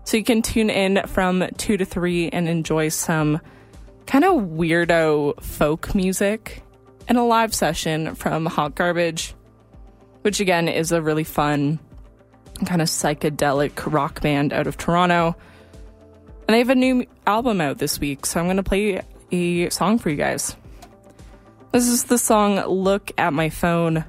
[0.04, 3.40] So you can tune in from 2 to 3 and enjoy some
[4.06, 6.62] kind of weirdo folk music
[7.08, 9.34] and a live session from Hot Garbage,
[10.22, 11.78] which again is a really fun
[12.64, 15.36] kind of psychedelic rock band out of Toronto.
[16.48, 19.68] And they have a new album out this week, so I'm going to play a
[19.68, 20.56] song for you guys.
[21.72, 24.04] This is the song Look at My Phone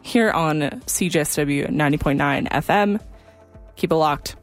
[0.00, 3.00] here on CJSW 90.9 FM.
[3.76, 4.36] Keep it locked.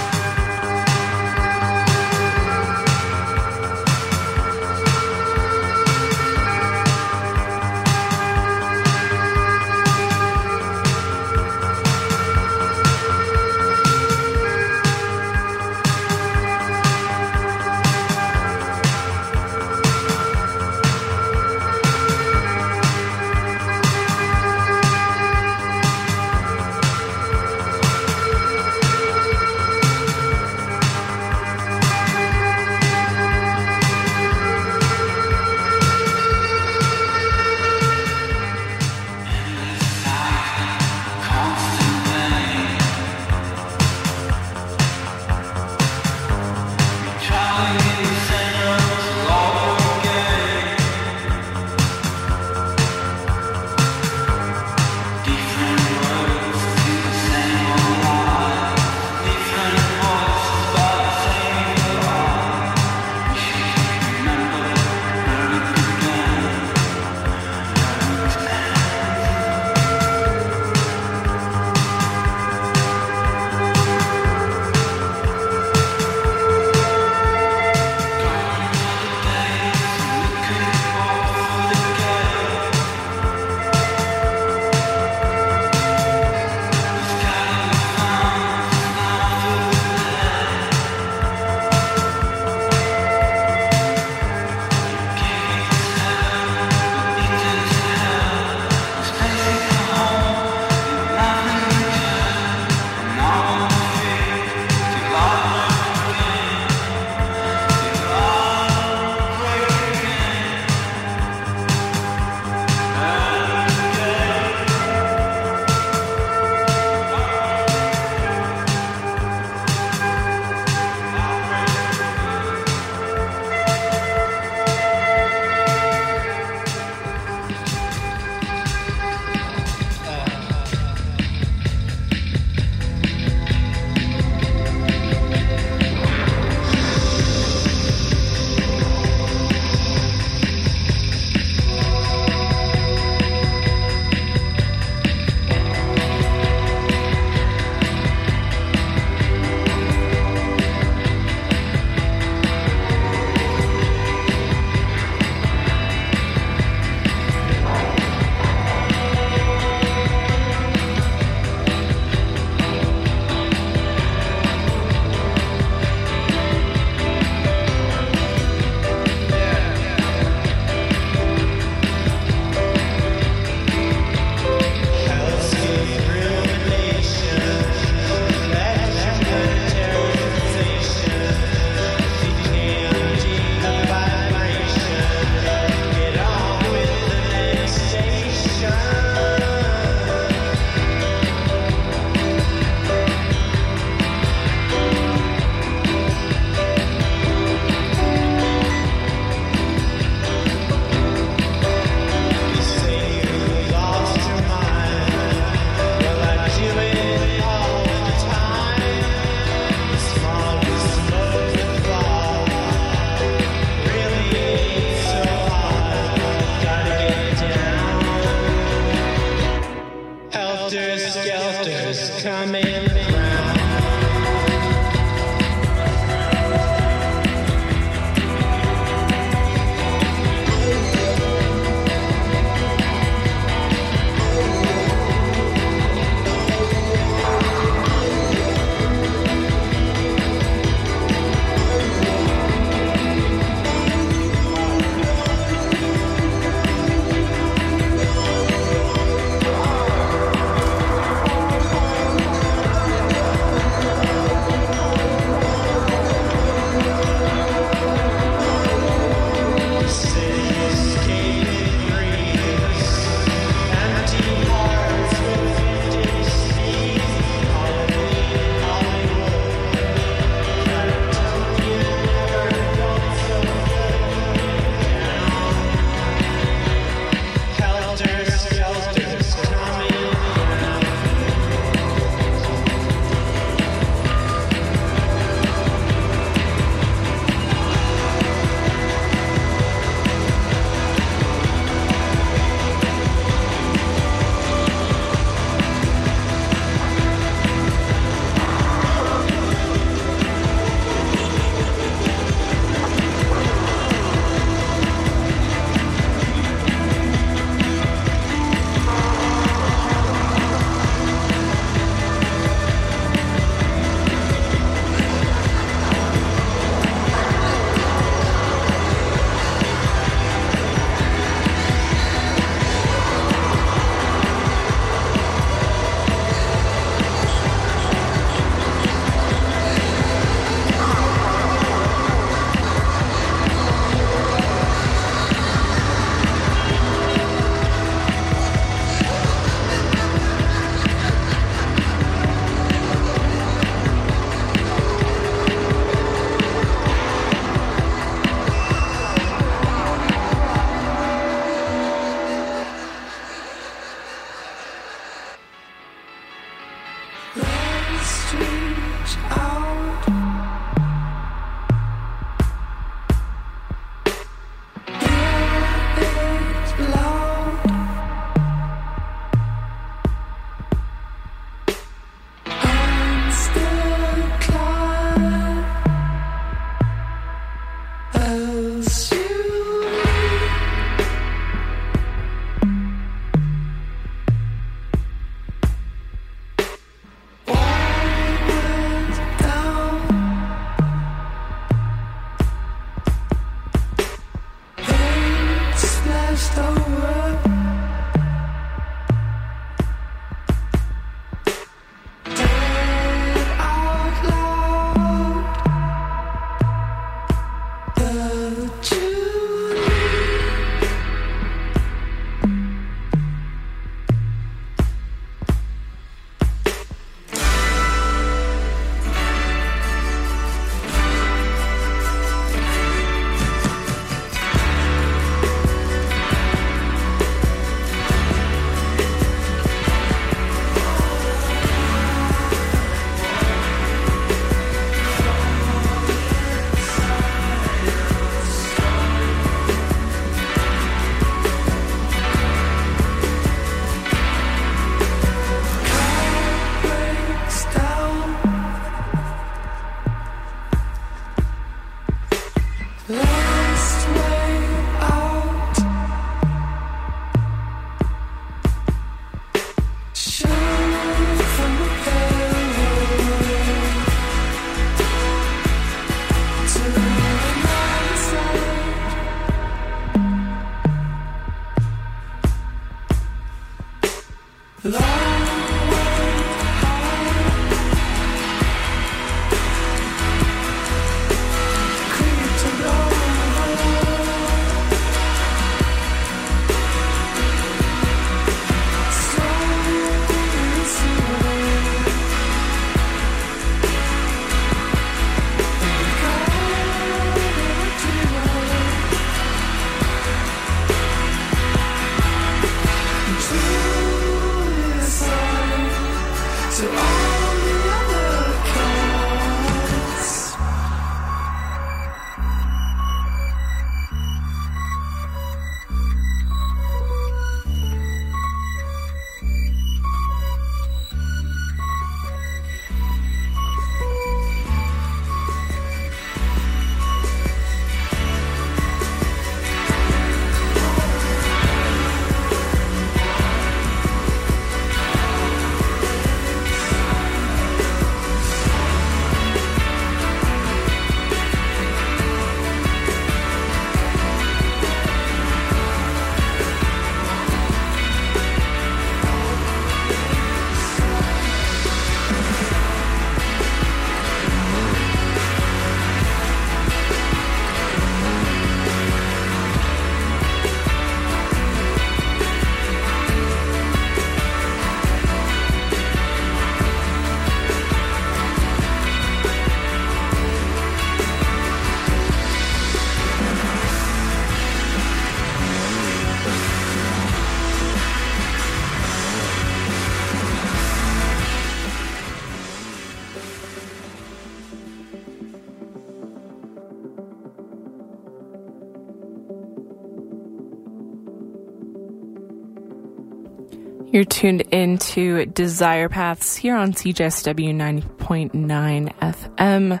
[594.36, 600.00] Tuned into Desire Paths here on CJSW 90.9 FM.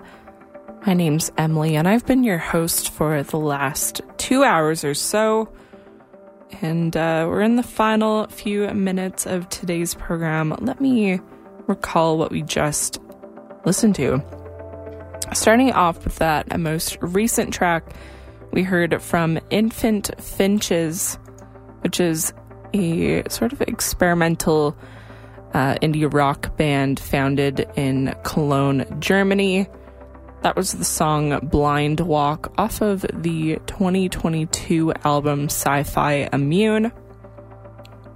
[0.86, 5.50] My name's Emily, and I've been your host for the last two hours or so.
[6.60, 10.54] And uh, we're in the final few minutes of today's program.
[10.60, 11.18] Let me
[11.66, 12.98] recall what we just
[13.64, 14.22] listened to.
[15.32, 17.90] Starting off with that most recent track,
[18.52, 21.14] we heard from Infant Finches,
[21.80, 22.34] which is
[22.76, 24.76] a sort of experimental
[25.54, 29.66] uh, indie rock band founded in Cologne, Germany.
[30.42, 36.92] That was the song Blind Walk off of the 2022 album Sci Fi Immune.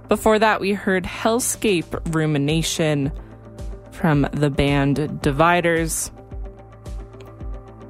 [0.07, 3.11] Before that, we heard Hellscape Rumination
[3.91, 6.11] from the band Dividers.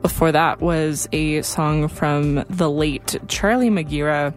[0.01, 4.33] Before that was a song from the late Charlie Megira.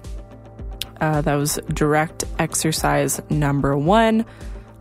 [1.04, 4.24] Uh, that was Direct Exercise number one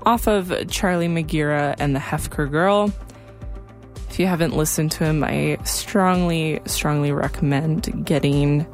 [0.06, 2.94] off of Charlie Megira and the Hefker Girl.
[4.08, 8.66] If you haven't listened to him, I strongly, strongly recommend getting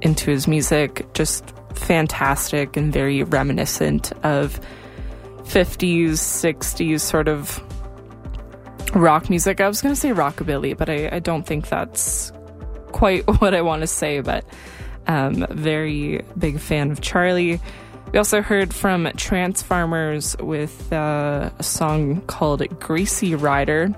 [0.00, 1.06] into his music.
[1.12, 4.58] Just fantastic and very reminiscent of
[5.42, 7.62] 50s, 60s sort of
[8.94, 9.60] rock music.
[9.60, 12.32] I was going to say rockabilly, but I, I, don't think that's
[12.92, 14.42] quite what I want to say, but
[15.08, 17.60] um, very big fan of Charlie.
[18.12, 23.94] We also heard from Trance Farmers with uh, a song called Greasy Rider.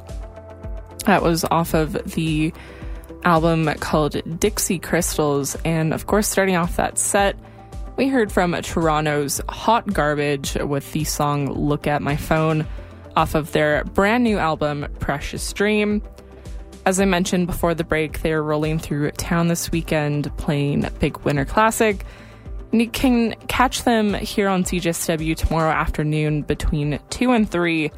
[1.06, 2.52] That was off of the
[3.24, 5.56] album called Dixie Crystals.
[5.64, 7.36] And of course, starting off that set,
[7.96, 12.66] we heard from Toronto's Hot Garbage with the song Look at My Phone
[13.16, 16.02] off of their brand new album, Precious Dream.
[16.86, 21.44] As I mentioned before the break, they're rolling through town this weekend playing Big Winter
[21.44, 22.04] Classic.
[22.72, 27.90] And you can catch them here on CJSW tomorrow afternoon between 2 and 3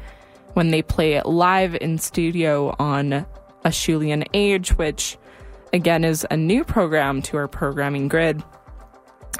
[0.53, 3.25] when they play live in studio on
[3.63, 5.17] Acheulean Age, which
[5.71, 8.43] again is a new program to our programming grid.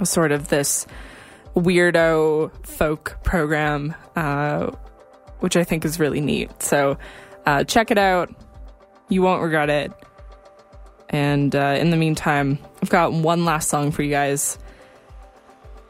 [0.03, 0.87] Sort of this
[1.55, 4.71] weirdo folk program, uh,
[5.39, 6.63] which I think is really neat.
[6.63, 6.97] So
[7.45, 8.33] uh, check it out.
[9.09, 9.91] You won't regret it.
[11.09, 14.57] And uh, in the meantime, I've got one last song for you guys.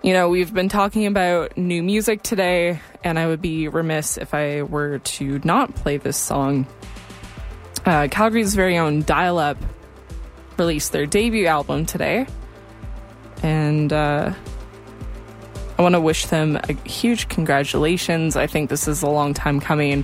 [0.01, 4.33] You know, we've been talking about new music today, and I would be remiss if
[4.33, 6.67] I were to not play this song.
[7.85, 9.57] Uh, Calgary's very own Dial Up
[10.57, 12.27] released their debut album today,
[13.41, 14.33] and uh,
[15.77, 18.35] I want to wish them a huge congratulations.
[18.35, 20.03] I think this is a long time coming,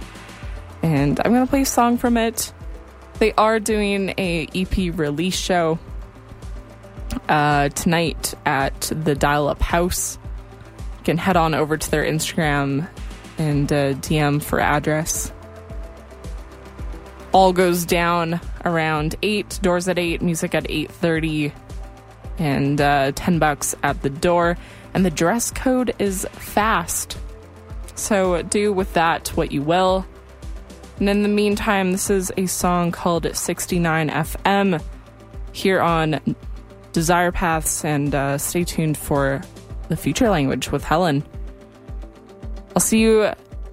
[0.81, 2.53] and I'm going to play a song from it.
[3.19, 5.77] They are doing a EP release show
[7.27, 10.17] uh, tonight at the Dial Up House.
[10.99, 12.87] You can head on over to their Instagram
[13.37, 15.33] and uh, DM for address.
[17.33, 19.59] All goes down around eight.
[19.61, 20.21] Doors at eight.
[20.21, 21.53] Music at eight thirty,
[22.37, 24.57] and uh, ten bucks at the door.
[24.93, 27.17] And the dress code is fast.
[27.95, 30.05] So do with that what you will.
[30.99, 34.83] And in the meantime, this is a song called 69 FM
[35.53, 36.19] here on
[36.91, 39.41] Desire Paths, and uh, stay tuned for
[39.87, 41.23] the future language with Helen.
[42.75, 43.31] I'll see you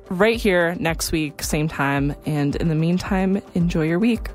[0.08, 4.28] right here next week, same time, and in the meantime, enjoy your week.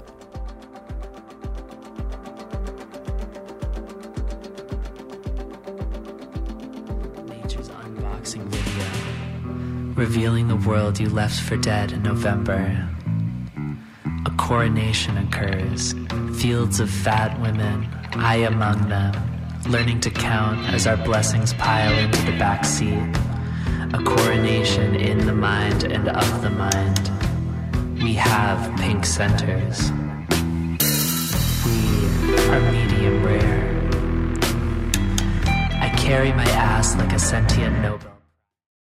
[10.02, 12.90] Revealing the world you left for dead in November.
[14.26, 15.94] A coronation occurs,
[16.42, 19.14] fields of fat women, I among them,
[19.70, 22.98] learning to count as our blessings pile into the back seat.
[23.94, 27.12] A coronation in the mind and of the mind.
[28.02, 29.92] We have pink centers.
[31.64, 33.62] We are medium rare.
[35.80, 38.11] I carry my ass like a sentient Nobel.